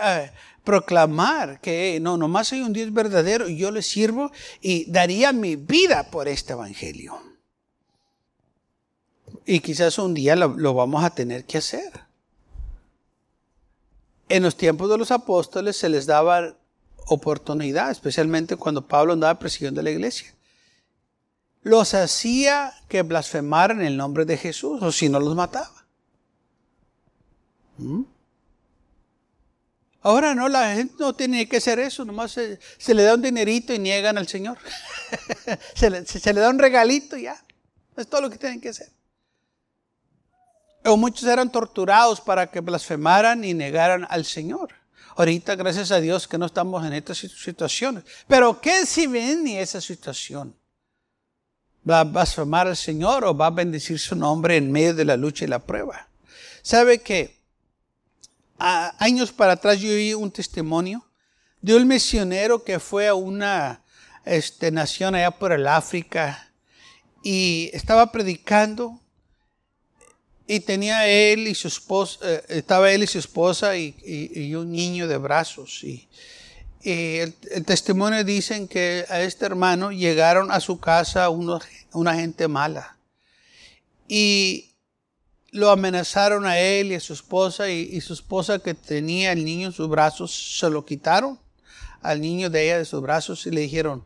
proclamar 0.63 1.61
que 1.61 1.99
no, 2.01 2.17
nomás 2.19 2.53
hay 2.53 2.61
un 2.61 2.73
Dios 2.73 2.93
verdadero 2.93 3.49
y 3.49 3.57
yo 3.57 3.73
le 3.73 3.83
sirvo 3.83 4.31
y 4.61 4.89
daría 4.89 5.33
mi 5.33 5.57
vida 5.57 6.09
por 6.09 6.29
este 6.29 6.53
evangelio. 6.53 7.21
Y 9.45 9.59
quizás 9.59 9.99
un 9.99 10.15
día 10.15 10.37
lo, 10.37 10.57
lo 10.57 10.73
vamos 10.73 11.03
a 11.03 11.11
tener 11.11 11.45
que 11.45 11.59
hacer. 11.59 12.04
En 14.29 14.43
los 14.43 14.57
tiempos 14.57 14.91
de 14.91 14.99
los 14.99 15.11
apóstoles 15.11 15.77
se 15.77 15.89
les 15.89 16.07
daba 16.07 16.57
oportunidad, 17.07 17.91
especialmente 17.91 18.57
cuando 18.57 18.87
Pablo 18.87 19.13
andaba 19.13 19.39
persiguiendo 19.39 19.81
a 19.81 19.85
la 19.85 19.91
iglesia. 19.91 20.35
Los 21.63 21.95
hacía 21.95 22.75
que 22.89 23.03
blasfemaran 23.03 23.83
el 23.83 23.97
nombre 23.97 24.25
de 24.25 24.37
Jesús, 24.37 24.83
o 24.83 24.93
si 24.93 25.09
no 25.09 25.21
los 25.21 25.35
mataba. 25.35 25.87
¿Mm? 27.79 28.03
Ahora 30.03 30.35
no, 30.35 30.49
la 30.51 30.75
gente 30.75 30.95
no 30.99 31.15
tiene 31.15 31.49
que 31.49 31.57
hacer 31.57 31.79
eso, 31.79 32.05
nomás 32.05 32.33
se, 32.33 32.59
le 32.95 33.03
da 33.03 33.15
un 33.15 33.23
dinerito 33.23 33.73
y 33.73 33.79
niegan 33.79 34.19
al 34.19 34.29
Señor. 34.29 34.59
se, 35.75 35.89
le, 35.89 36.05
se, 36.05 36.35
le, 36.35 36.41
da 36.41 36.51
un 36.51 36.59
regalito 36.59 37.17
y 37.17 37.23
ya. 37.23 37.43
Es 37.97 38.07
todo 38.07 38.21
lo 38.21 38.31
que 38.31 38.37
tienen 38.37 38.61
que 38.61 38.69
hacer. 38.69 38.91
O 40.85 40.97
muchos 40.97 41.25
eran 41.25 41.51
torturados 41.51 42.21
para 42.21 42.51
que 42.51 42.61
blasfemaran 42.61 43.45
y 43.45 43.55
negaran 43.55 44.07
al 44.11 44.25
Señor. 44.25 44.75
Ahorita, 45.17 45.55
gracias 45.55 45.91
a 45.91 46.01
Dios, 46.01 46.27
que 46.27 46.39
no 46.39 46.47
estamos 46.47 46.85
en 46.85 46.93
estas 46.93 47.19
situaciones. 47.19 48.05
Pero, 48.27 48.61
¿qué 48.61 48.85
si 48.85 49.07
ven 49.07 49.47
esa 49.47 49.81
situación? 49.81 50.55
¿Va 51.89 52.01
a 52.01 52.05
blasfemar 52.05 52.67
al 52.67 52.77
Señor 52.77 53.25
o 53.25 53.37
va 53.37 53.47
a 53.47 53.51
bendecir 53.51 53.99
su 53.99 54.17
nombre 54.17 54.57
en 54.57 54.73
medio 54.73 54.95
de 54.95 55.05
la 55.05 55.17
lucha 55.17 55.45
y 55.45 55.49
la 55.49 55.61
prueba? 55.61 56.09
¿Sabe 56.63 57.01
que 57.01 57.39
años 58.59 59.33
para 59.33 59.53
atrás 59.53 59.81
yo 59.81 59.91
oí 59.91 60.15
un 60.15 60.31
testimonio 60.31 61.05
de 61.61 61.77
un 61.77 61.87
misionero 61.87 62.65
que 62.65 62.81
fue 62.81 63.09
a 63.09 63.15
una 63.15 63.83
este, 64.25 64.71
nación 64.71 65.15
allá 65.15 65.31
por 65.31 65.53
el 65.53 65.67
África 65.67 66.53
y 67.23 67.71
estaba 67.73 68.11
predicando 68.11 69.01
y 70.47 70.61
tenía 70.61 71.07
él 71.07 71.49
y 71.49 71.55
su 71.55 71.69
esposa, 71.69 72.19
eh, 72.23 72.45
estaba 72.49 72.91
él 72.93 73.03
y 73.03 73.07
su 73.07 73.19
esposa 73.19 73.77
y, 73.77 73.95
y, 74.05 74.55
un 74.55 74.73
niño 74.73 75.09
de 75.09 75.17
brazos. 75.17 75.83
Y, 75.83 76.09
el, 76.83 77.33
testimonio 77.65 78.25
dicen 78.25 78.69
que 78.69 79.07
a 79.09 79.23
este 79.23 79.47
hermano 79.47 79.91
llegaron 79.91 80.53
a 80.53 80.61
su 80.61 80.79
casa 80.81 81.31
unos, 81.31 81.65
una 81.93 82.15
gente 82.15 82.47
mala. 82.47 82.99
Y 84.07 84.73
lo 85.51 85.71
amenazaron 85.71 86.45
a 86.45 86.59
él 86.59 86.93
y 86.93 86.97
a 86.97 87.01
su 87.01 87.15
esposa 87.15 87.71
y, 87.71 87.89
y, 87.93 88.03
su 88.03 88.13
esposa 88.13 88.59
que 88.59 88.75
tenía 88.75 89.33
el 89.33 89.45
niño 89.47 89.69
en 89.69 89.73
sus 89.73 89.89
brazos 89.89 90.59
se 90.59 90.69
lo 90.69 90.85
quitaron 90.85 91.39
al 92.03 92.21
niño 92.21 92.51
de 92.51 92.65
ella 92.65 92.79
de 92.79 92.85
sus 92.85 93.01
brazos 93.01 93.47
y 93.47 93.51
le 93.51 93.63
dijeron, 93.63 94.05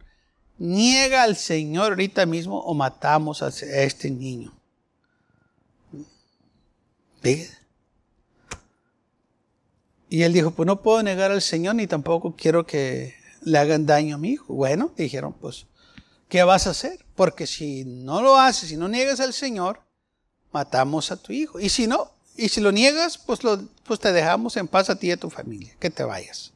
niega 0.57 1.24
al 1.24 1.35
Señor 1.35 1.92
ahorita 1.92 2.27
mismo 2.27 2.61
o 2.61 2.74
matamos 2.74 3.42
a 3.42 3.48
este 3.48 4.09
niño. 4.09 4.57
Y 10.11 10.22
él 10.22 10.33
dijo, 10.33 10.52
pues 10.52 10.66
no 10.66 10.83
puedo 10.83 11.02
negar 11.02 11.31
al 11.31 11.42
Señor 11.42 11.74
ni 11.74 11.87
tampoco 11.87 12.35
quiero 12.37 12.66
que 12.66 13.14
le 13.42 13.59
hagan 13.59 13.87
daño 13.87 14.16
a 14.16 14.18
mi 14.18 14.31
hijo. 14.31 14.54
Bueno, 14.54 14.92
dijeron, 14.96 15.35
pues, 15.35 15.66
¿qué 16.28 16.42
vas 16.42 16.66
a 16.66 16.70
hacer? 16.70 17.04
Porque 17.14 17.46
si 17.46 17.85
no 17.85 18.22
lo 18.22 18.37
haces, 18.37 18.70
si 18.70 18.76
no 18.76 18.88
niegas 18.88 19.20
al 19.20 19.33
Señor, 19.33 19.81
matamos 20.52 21.11
a 21.11 21.16
tu 21.16 21.33
hijo. 21.33 21.61
Y 21.61 21.68
si 21.68 21.87
no, 21.87 22.11
y 22.37 22.48
si 22.48 22.61
lo 22.61 22.72
niegas, 22.72 23.18
pues, 23.18 23.44
lo, 23.44 23.61
pues 23.85 24.00
te 24.00 24.12
dejamos 24.12 24.57
en 24.57 24.68
paz 24.68 24.90
a 24.90 24.98
ti 24.98 25.09
y 25.09 25.12
a 25.12 25.16
tu 25.16 25.28
familia, 25.28 25.74
que 25.78 25.90
te 25.90 26.04
vayas. 26.04 26.52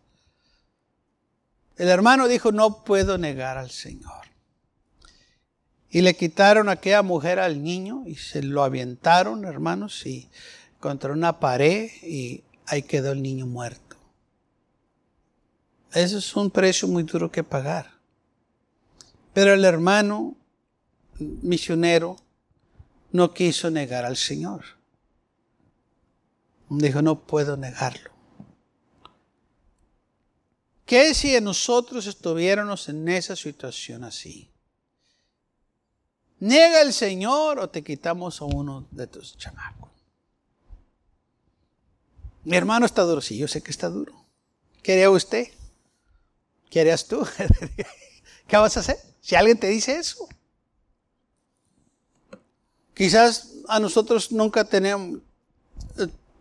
El 1.77 1.89
hermano 1.89 2.29
dijo, 2.29 2.53
no 2.53 2.85
puedo 2.85 3.19
negar 3.19 3.59
al 3.59 3.71
Señor. 3.71 4.22
Y 5.95 6.01
le 6.01 6.17
quitaron 6.17 6.71
a 6.71 6.73
aquella 6.73 7.03
mujer 7.03 7.39
al 7.39 7.63
niño 7.63 8.05
y 8.07 8.15
se 8.15 8.43
lo 8.43 8.65
avientaron, 8.65 9.45
hermanos, 9.45 10.07
y 10.07 10.27
contra 10.81 11.13
una 11.13 11.39
pared 11.39 11.91
y 12.03 12.43
ahí 12.67 12.83
quedó 12.83 13.13
el 13.13 13.23
niño 13.23 13.47
muerto. 13.47 13.97
Eso 15.93 16.17
es 16.17 16.35
un 16.35 16.51
precio 16.51 16.89
muy 16.89 17.03
duro 17.03 17.31
que 17.31 17.45
pagar. 17.45 17.91
Pero 19.35 19.53
el 19.53 19.67
hermano 19.67 20.35
misionero 21.19 22.17
no 23.11 23.35
quiso 23.35 23.71
negar 23.71 24.07
al 24.07 24.17
Señor. 24.17 24.65
Dijo, 26.71 27.03
no 27.03 27.21
puedo 27.27 27.59
negarlo. 27.59 28.11
¿Qué 30.87 31.13
si 31.13 31.39
nosotros 31.43 32.07
estuviéramos 32.07 32.89
en 32.89 33.07
esa 33.11 33.37
situación 33.37 34.05
así? 34.05 34.52
Niega 36.43 36.81
el 36.81 36.93
Señor 36.93 37.61
o 37.61 37.71
te 37.71 37.85
quitamos 37.85 38.41
a 38.43 38.47
uno 38.47 38.89
de 38.91 39.07
tus 39.07 39.39
chamacos. 39.39 39.91
Mi 42.43 42.57
hermano 42.57 42.85
está 42.85 43.03
duro, 43.03 43.21
sí, 43.21 43.39
yo 43.39 43.47
sé 43.47 43.63
que 43.63 43.71
está 43.71 43.89
duro. 43.89 44.13
¿Qué 44.83 45.07
usted? 45.07 45.47
¿Qué 46.69 46.97
tú? 47.09 47.25
¿Qué 48.49 48.57
vas 48.57 48.77
a 48.77 48.81
hacer? 48.81 48.97
Si 49.21 49.37
alguien 49.37 49.57
te 49.57 49.69
dice 49.69 49.97
eso. 49.97 50.27
Quizás 52.93 53.53
a 53.69 53.79
nosotros 53.79 54.33
nunca 54.33 54.65
tenemos, 54.65 55.21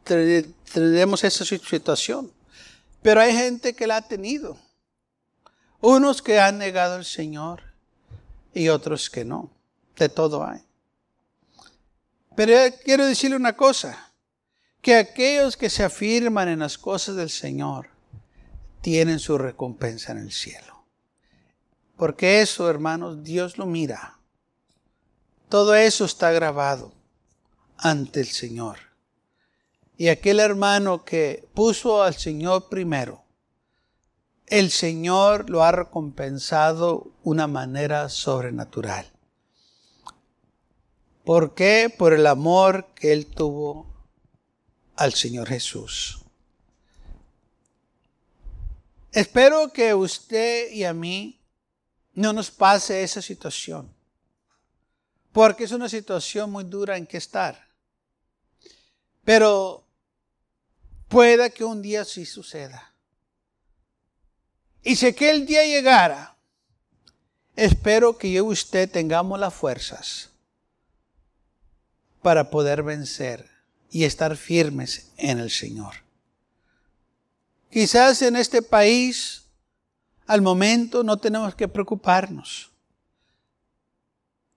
eh, 0.09 0.51
tenemos 0.73 1.23
esa 1.23 1.45
situación, 1.45 2.31
pero 3.03 3.21
hay 3.21 3.35
gente 3.35 3.75
que 3.75 3.85
la 3.85 3.97
ha 3.97 4.01
tenido. 4.01 4.57
Unos 5.79 6.23
que 6.23 6.39
han 6.39 6.57
negado 6.57 6.95
al 6.95 7.05
Señor 7.05 7.61
y 8.51 8.69
otros 8.69 9.07
que 9.07 9.23
no. 9.23 9.51
De 10.01 10.09
todo 10.09 10.43
hay. 10.43 10.59
Pero 12.35 12.75
quiero 12.83 13.05
decirle 13.05 13.35
una 13.35 13.55
cosa, 13.55 14.11
que 14.81 14.95
aquellos 14.95 15.55
que 15.55 15.69
se 15.69 15.83
afirman 15.83 16.47
en 16.47 16.57
las 16.57 16.79
cosas 16.79 17.17
del 17.17 17.29
Señor 17.29 17.89
tienen 18.81 19.19
su 19.19 19.37
recompensa 19.37 20.11
en 20.13 20.17
el 20.17 20.31
cielo. 20.31 20.85
Porque 21.97 22.41
eso, 22.41 22.67
hermanos, 22.67 23.23
Dios 23.23 23.59
lo 23.59 23.67
mira. 23.67 24.17
Todo 25.49 25.75
eso 25.75 26.05
está 26.05 26.31
grabado 26.31 26.91
ante 27.77 28.21
el 28.21 28.27
Señor. 28.27 28.79
Y 29.97 30.07
aquel 30.07 30.39
hermano 30.39 31.05
que 31.05 31.47
puso 31.53 32.01
al 32.01 32.15
Señor 32.15 32.69
primero, 32.69 33.23
el 34.47 34.71
Señor 34.71 35.47
lo 35.51 35.63
ha 35.63 35.71
recompensado 35.71 37.11
una 37.21 37.45
manera 37.45 38.09
sobrenatural. 38.09 39.10
¿Por 41.23 41.53
qué? 41.53 41.93
Por 41.95 42.13
el 42.13 42.25
amor 42.25 42.87
que 42.95 43.13
él 43.13 43.27
tuvo 43.27 43.85
al 44.95 45.13
Señor 45.13 45.47
Jesús. 45.47 46.19
Espero 49.11 49.71
que 49.71 49.93
usted 49.93 50.71
y 50.71 50.83
a 50.83 50.93
mí 50.93 51.39
no 52.13 52.33
nos 52.33 52.49
pase 52.49 53.03
esa 53.03 53.21
situación, 53.21 53.93
porque 55.31 55.65
es 55.65 55.71
una 55.71 55.89
situación 55.89 56.51
muy 56.51 56.63
dura 56.63 56.97
en 56.97 57.05
que 57.05 57.17
estar. 57.17 57.67
Pero 59.23 59.85
pueda 61.07 61.49
que 61.49 61.63
un 61.63 61.81
día 61.81 62.03
sí 62.05 62.25
suceda. 62.25 62.93
Y 64.81 64.95
si 64.95 65.07
aquel 65.07 65.45
día 65.45 65.63
llegara, 65.65 66.35
espero 67.55 68.17
que 68.17 68.31
yo 68.31 68.45
y 68.45 68.53
usted 68.53 68.89
tengamos 68.89 69.39
las 69.39 69.53
fuerzas 69.53 70.30
para 72.21 72.49
poder 72.49 72.83
vencer 72.83 73.49
y 73.89 74.03
estar 74.03 74.35
firmes 74.37 75.11
en 75.17 75.39
el 75.39 75.49
Señor. 75.49 75.95
Quizás 77.69 78.21
en 78.21 78.35
este 78.35 78.61
país, 78.61 79.45
al 80.27 80.41
momento, 80.41 81.03
no 81.03 81.17
tenemos 81.17 81.55
que 81.55 81.67
preocuparnos. 81.67 82.71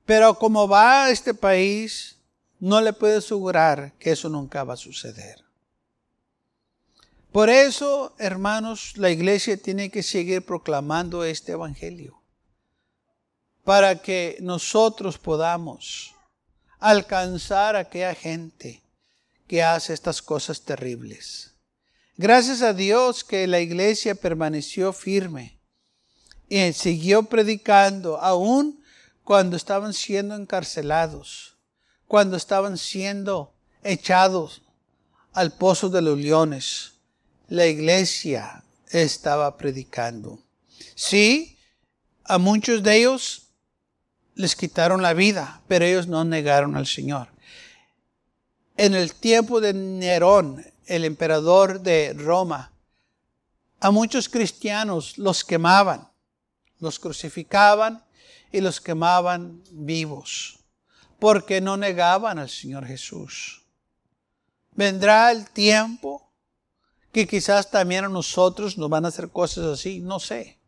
Pero 0.04 0.38
como 0.38 0.68
va 0.68 1.10
este 1.10 1.32
país, 1.32 2.18
no 2.60 2.80
le 2.80 2.92
puedo 2.92 3.18
asegurar 3.18 3.92
que 3.98 4.12
eso 4.12 4.28
nunca 4.28 4.64
va 4.64 4.74
a 4.74 4.78
suceder. 4.78 5.44
Por 7.32 7.50
eso, 7.50 8.14
hermanos, 8.18 8.96
la 8.96 9.10
iglesia 9.10 9.56
tiene 9.56 9.90
que 9.90 10.02
seguir 10.02 10.44
proclamando 10.44 11.24
este 11.24 11.52
Evangelio 11.52 12.20
para 13.64 14.00
que 14.00 14.38
nosotros 14.40 15.18
podamos 15.18 16.13
alcanzar 16.84 17.76
a 17.76 17.80
aquella 17.80 18.14
gente 18.14 18.82
que 19.46 19.62
hace 19.62 19.94
estas 19.94 20.20
cosas 20.20 20.60
terribles. 20.60 21.54
Gracias 22.18 22.60
a 22.60 22.74
Dios 22.74 23.24
que 23.24 23.46
la 23.46 23.60
iglesia 23.60 24.14
permaneció 24.14 24.92
firme 24.92 25.58
y 26.46 26.74
siguió 26.74 27.22
predicando 27.22 28.20
aún 28.20 28.84
cuando 29.24 29.56
estaban 29.56 29.94
siendo 29.94 30.36
encarcelados, 30.36 31.56
cuando 32.06 32.36
estaban 32.36 32.76
siendo 32.76 33.54
echados 33.82 34.60
al 35.32 35.52
pozo 35.52 35.88
de 35.88 36.02
los 36.02 36.18
leones. 36.18 36.92
La 37.48 37.66
iglesia 37.66 38.62
estaba 38.90 39.56
predicando. 39.56 40.38
Sí, 40.94 41.58
a 42.24 42.36
muchos 42.36 42.82
de 42.82 42.98
ellos 42.98 43.43
les 44.34 44.56
quitaron 44.56 45.02
la 45.02 45.14
vida, 45.14 45.62
pero 45.68 45.84
ellos 45.84 46.06
no 46.06 46.24
negaron 46.24 46.76
al 46.76 46.86
Señor. 46.86 47.28
En 48.76 48.94
el 48.94 49.14
tiempo 49.14 49.60
de 49.60 49.72
Nerón, 49.72 50.64
el 50.86 51.04
emperador 51.04 51.80
de 51.80 52.12
Roma, 52.14 52.72
a 53.80 53.90
muchos 53.90 54.28
cristianos 54.28 55.18
los 55.18 55.44
quemaban, 55.44 56.08
los 56.80 56.98
crucificaban 56.98 58.04
y 58.50 58.60
los 58.60 58.80
quemaban 58.80 59.62
vivos, 59.70 60.58
porque 61.18 61.60
no 61.60 61.76
negaban 61.76 62.38
al 62.38 62.50
Señor 62.50 62.86
Jesús. 62.86 63.62
Vendrá 64.72 65.30
el 65.30 65.48
tiempo 65.50 66.32
que 67.12 67.28
quizás 67.28 67.70
también 67.70 68.04
a 68.04 68.08
nosotros 68.08 68.76
nos 68.76 68.90
van 68.90 69.04
a 69.04 69.08
hacer 69.08 69.28
cosas 69.30 69.66
así, 69.66 70.00
no 70.00 70.18
sé. 70.18 70.58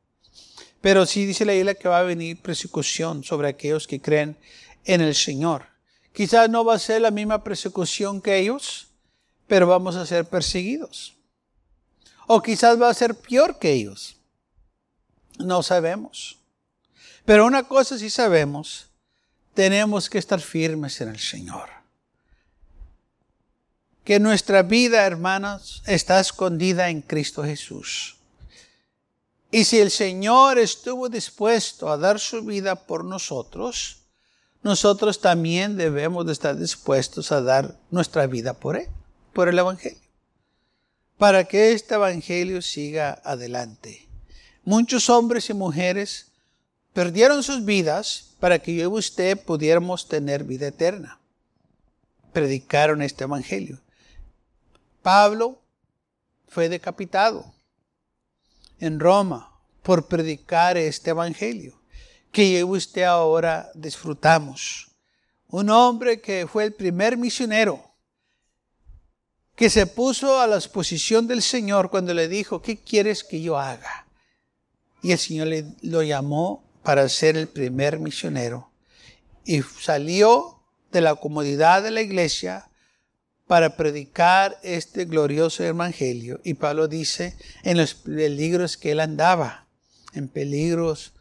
Pero 0.81 1.07
sí 1.07 1.27
dice 1.27 1.45
la 1.45 1.53
Biblia 1.53 1.75
que 1.75 1.89
va 1.89 2.01
a 2.01 2.05
venir 2.05 2.41
persecución 2.41 3.25
sobre 3.25 3.49
aquellos 3.49 3.87
que 3.87 4.01
creen 4.01 4.37
en 4.85 5.01
el 5.01 5.15
Señor. 5.15 5.67
Quizás 6.13 6.49
no 6.49 6.65
va 6.65 6.75
a 6.75 6.79
ser 6.79 7.03
la 7.03 7.11
misma 7.11 7.45
persecución 7.45 8.23
que 8.23 8.39
ellos, 8.39 8.89
pero 9.47 9.67
vamos 9.67 9.97
a 9.97 10.07
ser 10.07 10.25
perseguidos. 10.25 11.15
O 12.27 12.43
quizás 12.43 12.81
va 12.81 12.89
a 12.89 12.95
ser 12.95 13.15
peor 13.15 13.59
que 13.59 13.73
ellos. 13.73 14.17
No 15.39 15.63
sabemos. 15.63 16.39
Pero 17.25 17.45
una 17.45 17.65
cosa 17.65 17.99
sí 17.99 18.09
sabemos, 18.09 18.89
tenemos 19.55 20.09
que 20.09 20.19
estar 20.19 20.41
firmes 20.41 21.01
en 21.01 21.09
el 21.09 21.19
Señor. 21.19 21.69
Que 24.05 24.21
nuestra 24.21 24.63
vida, 24.63 25.05
hermanos, 25.05 25.83
está 25.87 26.21
escondida 26.21 26.89
en 26.89 27.03
Cristo 27.03 27.43
Jesús. 27.43 28.16
Y 29.51 29.65
si 29.65 29.79
el 29.79 29.91
Señor 29.91 30.59
estuvo 30.59 31.09
dispuesto 31.09 31.89
a 31.91 31.97
dar 31.97 32.19
su 32.19 32.43
vida 32.43 32.75
por 32.87 33.05
nosotros, 33.05 34.03
nosotros 34.63 35.21
también 35.21 35.77
debemos 35.77 36.27
de 36.27 36.33
estar 36.33 36.57
dispuestos 36.57 37.31
a 37.31 37.41
dar 37.41 37.79
nuestra 37.91 38.27
vida 38.27 38.55
por 38.55 38.77
Él 38.77 38.89
por 39.37 39.49
el 39.49 39.59
Evangelio, 39.59 40.01
para 41.19 41.45
que 41.45 41.73
este 41.73 41.95
Evangelio 41.95 42.63
siga 42.63 43.21
adelante. 43.23 44.09
Muchos 44.65 45.11
hombres 45.11 45.51
y 45.51 45.53
mujeres 45.53 46.33
perdieron 46.95 47.43
sus 47.43 47.63
vidas 47.63 48.35
para 48.41 48.59
que 48.59 48.75
yo 48.75 48.85
y 48.85 48.87
usted 48.87 49.39
pudiéramos 49.39 50.09
tener 50.09 50.45
vida 50.45 50.69
eterna. 50.69 51.21
Predicaron 52.33 53.03
este 53.03 53.25
Evangelio. 53.25 53.79
Pablo 55.03 55.61
fue 56.49 56.71
decapitado 56.71 57.56
en 58.81 59.01
Roma 59.01 59.53
por 59.83 60.07
predicar 60.07 60.77
este 60.77 61.11
Evangelio, 61.11 61.81
que 62.33 62.63
usted 62.65 63.03
ahora 63.03 63.71
disfrutamos. 63.75 64.91
Un 65.49 65.71
hombre 65.71 66.21
que 66.21 66.47
fue 66.47 66.65
el 66.65 66.75
primer 66.75 67.17
misionero 67.17 67.87
que 69.57 69.71
se 69.71 69.87
puso 69.87 70.39
a 70.39 70.47
la 70.47 70.57
exposición 70.57 71.27
del 71.27 71.43
Señor 71.43 71.91
cuando 71.91 72.13
le 72.13 72.29
dijo, 72.29 72.61
¿qué 72.61 72.77
quieres 72.77 73.25
que 73.25 73.41
yo 73.41 73.59
haga? 73.59 74.07
Y 75.03 75.13
el 75.13 75.19
Señor 75.19 75.47
le, 75.47 75.65
lo 75.81 76.03
llamó 76.03 76.63
para 76.83 77.09
ser 77.09 77.39
el 77.39 77.49
primer 77.49 77.99
misionero. 77.99 78.71
Y 79.45 79.63
salió 79.63 80.61
de 80.93 81.01
la 81.01 81.15
comodidad 81.15 81.83
de 81.83 81.91
la 81.91 82.03
iglesia 82.03 82.69
para 83.47 83.77
predicar 83.77 84.59
este 84.63 85.05
glorioso 85.05 85.63
evangelio. 85.63 86.41
Y 86.45 86.55
Pablo 86.55 86.89
dice 86.89 87.37
en 87.63 87.77
los 87.77 87.95
peligros 87.95 88.77
que 88.77 88.93
él 88.93 89.01
andaba, 89.01 89.67
en 90.15 90.29
peligros 90.29 91.13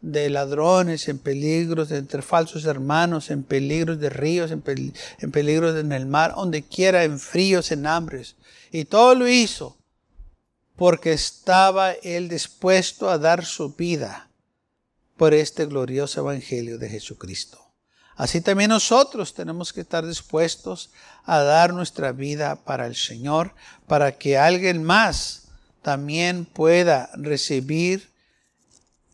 de 0.00 0.28
ladrones, 0.28 1.08
en 1.08 1.18
peligros 1.18 1.88
de 1.88 1.98
entre 1.98 2.22
falsos 2.22 2.64
hermanos, 2.66 3.30
en 3.30 3.42
peligros 3.42 3.98
de 3.98 4.10
ríos, 4.10 4.50
en, 4.50 4.62
peligros 4.62 5.76
en 5.76 5.92
el 5.92 6.06
mar, 6.06 6.34
donde 6.34 6.62
quiera, 6.62 7.04
en 7.04 7.18
fríos, 7.18 7.72
en 7.72 7.86
hambres. 7.86 8.36
Y 8.70 8.84
todo 8.84 9.14
lo 9.14 9.28
hizo 9.28 9.78
porque 10.76 11.12
estaba 11.12 11.92
él 11.92 12.28
dispuesto 12.28 13.08
a 13.08 13.18
dar 13.18 13.44
su 13.44 13.74
vida 13.74 14.28
por 15.16 15.32
este 15.32 15.66
glorioso 15.66 16.20
evangelio 16.20 16.78
de 16.78 16.90
Jesucristo. 16.90 17.63
Así 18.16 18.40
también 18.40 18.70
nosotros 18.70 19.34
tenemos 19.34 19.72
que 19.72 19.80
estar 19.80 20.06
dispuestos 20.06 20.90
a 21.24 21.40
dar 21.40 21.72
nuestra 21.72 22.12
vida 22.12 22.56
para 22.56 22.86
el 22.86 22.94
Señor, 22.94 23.54
para 23.86 24.16
que 24.16 24.38
alguien 24.38 24.84
más 24.84 25.48
también 25.82 26.44
pueda 26.44 27.10
recibir 27.14 28.08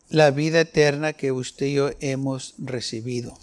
la 0.09 0.29
vida 0.29 0.61
eterna 0.61 1.13
que 1.13 1.31
usted 1.31 1.67
y 1.67 1.73
yo 1.73 1.89
hemos 1.99 2.53
recibido. 2.57 3.37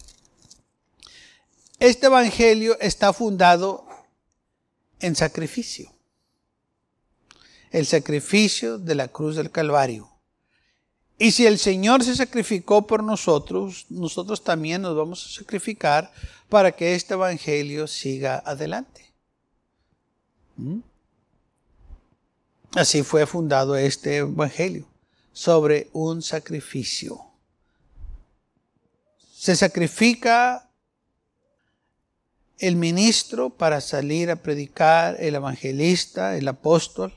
Este 1.81 2.07
Evangelio 2.07 2.79
está 2.81 3.12
fundado 3.12 3.87
en 5.01 5.16
sacrificio. 5.16 5.92
El 7.71 7.87
sacrificio 7.87 8.79
de 8.79 8.94
la 8.94 9.09
cruz 9.09 9.37
del 9.37 9.51
Calvario. 9.51 10.08
Y 11.18 11.33
si 11.33 11.46
el 11.46 11.59
Señor 11.59 12.04
se 12.04 12.14
sacrificó 12.14 12.87
por 12.87 13.02
nosotros, 13.02 13.87
nosotros 13.88 14.44
también 14.44 14.83
nos 14.83 14.96
vamos 14.96 15.26
a 15.26 15.40
sacrificar 15.40 16.12
para 16.48 16.70
que 16.70 16.94
este 16.94 17.14
Evangelio 17.14 17.88
siga 17.88 18.40
adelante. 18.46 19.12
¿Mm? 20.57 20.78
Así 22.76 23.02
fue 23.02 23.26
fundado 23.26 23.74
este 23.74 24.18
Evangelio 24.18 24.87
sobre 25.33 25.90
un 25.92 26.22
sacrificio. 26.22 27.20
Se 29.33 29.57
sacrifica 29.57 30.70
el 32.59 32.76
ministro 32.76 33.50
para 33.50 33.81
salir 33.81 34.31
a 34.31 34.37
predicar, 34.37 35.16
el 35.20 35.37
evangelista, 35.37 36.37
el 36.37 36.48
apóstol. 36.48 37.14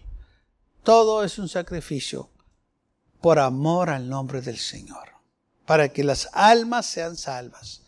Todo 0.83 1.23
es 1.23 1.39
un 1.39 1.49
sacrificio 1.49 2.29
por 3.21 3.39
amor 3.39 3.89
al 3.89 4.09
nombre 4.09 4.41
del 4.41 4.57
Señor, 4.57 5.09
para 5.65 5.89
que 5.89 6.03
las 6.03 6.29
almas 6.33 6.85
sean 6.85 7.15
salvas. 7.15 7.81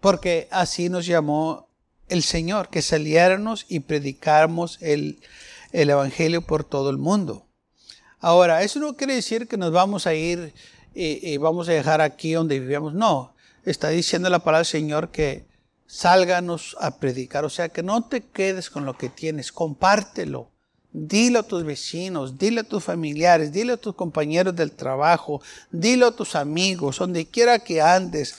Porque 0.00 0.48
así 0.50 0.88
nos 0.88 1.06
llamó 1.06 1.68
el 2.08 2.22
Señor, 2.22 2.68
que 2.68 2.82
saliéramos 2.82 3.66
y 3.68 3.80
predicáramos 3.80 4.78
el, 4.80 5.20
el 5.72 5.90
Evangelio 5.90 6.42
por 6.42 6.64
todo 6.64 6.90
el 6.90 6.98
mundo. 6.98 7.46
Ahora, 8.20 8.62
eso 8.62 8.78
no 8.78 8.96
quiere 8.96 9.14
decir 9.14 9.48
que 9.48 9.56
nos 9.56 9.72
vamos 9.72 10.06
a 10.06 10.14
ir 10.14 10.54
y, 10.94 11.36
vamos 11.38 11.68
a 11.68 11.72
dejar 11.72 12.00
aquí 12.00 12.32
donde 12.32 12.60
vivimos. 12.60 12.94
No, 12.94 13.34
está 13.64 13.88
diciendo 13.88 14.30
la 14.30 14.38
palabra 14.38 14.60
del 14.60 14.66
Señor 14.66 15.10
que 15.10 15.46
sálganos 15.86 16.76
a 16.80 16.98
predicar. 16.98 17.44
O 17.44 17.50
sea, 17.50 17.68
que 17.68 17.82
no 17.82 18.04
te 18.08 18.22
quedes 18.22 18.70
con 18.70 18.86
lo 18.86 18.96
que 18.96 19.08
tienes, 19.08 19.52
compártelo. 19.52 20.50
Dilo 20.96 21.40
a 21.40 21.42
tus 21.42 21.64
vecinos, 21.64 22.38
dile 22.38 22.60
a 22.60 22.64
tus 22.64 22.84
familiares, 22.84 23.50
dile 23.50 23.72
a 23.72 23.76
tus 23.76 23.96
compañeros 23.96 24.54
del 24.54 24.70
trabajo, 24.70 25.42
dilo 25.72 26.06
a 26.06 26.14
tus 26.14 26.36
amigos, 26.36 26.98
donde 26.98 27.26
quiera 27.26 27.58
que 27.58 27.82
andes. 27.82 28.36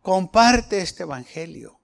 Comparte 0.00 0.78
este 0.78 1.02
evangelio. 1.02 1.80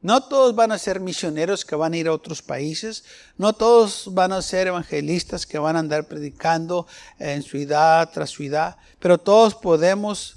No 0.00 0.22
todos 0.22 0.54
van 0.54 0.70
a 0.70 0.78
ser 0.78 1.00
misioneros 1.00 1.64
que 1.64 1.74
van 1.74 1.94
a 1.94 1.96
ir 1.96 2.06
a 2.06 2.12
otros 2.12 2.42
países, 2.42 3.04
no 3.36 3.54
todos 3.54 4.14
van 4.14 4.32
a 4.32 4.40
ser 4.40 4.68
evangelistas 4.68 5.46
que 5.46 5.58
van 5.58 5.74
a 5.74 5.80
andar 5.80 6.06
predicando 6.06 6.86
en 7.18 7.42
ciudad 7.42 8.10
tras 8.12 8.30
ciudad, 8.30 8.76
pero 9.00 9.18
todos 9.18 9.56
podemos 9.56 10.36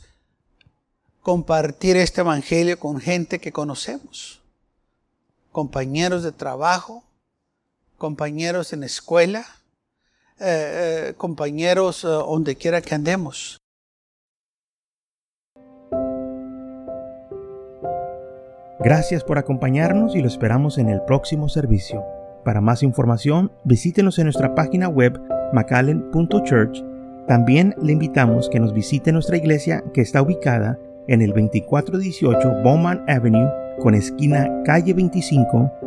compartir 1.21 1.97
este 1.97 2.21
Evangelio 2.21 2.79
con 2.79 2.99
gente 2.99 3.39
que 3.39 3.51
conocemos, 3.51 4.39
compañeros 5.51 6.23
de 6.23 6.31
trabajo, 6.31 7.03
compañeros 7.97 8.73
en 8.73 8.83
escuela, 8.83 9.45
eh, 10.39 11.09
eh, 11.09 11.13
compañeros 11.17 12.03
eh, 12.03 12.07
donde 12.07 12.55
quiera 12.55 12.81
que 12.81 12.95
andemos. 12.95 13.57
Gracias 18.79 19.23
por 19.23 19.39
acompañarnos 19.39 20.15
y 20.15 20.21
lo 20.21 20.27
esperamos 20.27 20.77
en 20.77 20.89
el 20.89 21.01
próximo 21.01 21.49
servicio. 21.49 22.05
Para 22.45 22.61
más 22.61 22.83
información, 22.83 23.51
visítenos 23.65 24.19
en 24.19 24.25
nuestra 24.25 24.53
página 24.53 24.87
web 24.87 25.19
macallen.church. 25.51 26.83
También 27.27 27.75
le 27.81 27.93
invitamos 27.93 28.49
que 28.49 28.59
nos 28.59 28.73
visite 28.73 29.11
nuestra 29.11 29.35
iglesia 29.35 29.83
que 29.93 30.01
está 30.01 30.21
ubicada 30.21 30.79
en 31.07 31.21
el 31.21 31.29
2418 31.29 32.61
Bowman 32.63 33.03
Avenue 33.09 33.49
con 33.79 33.95
esquina 33.95 34.47
calle 34.63 34.93
25 34.93 35.86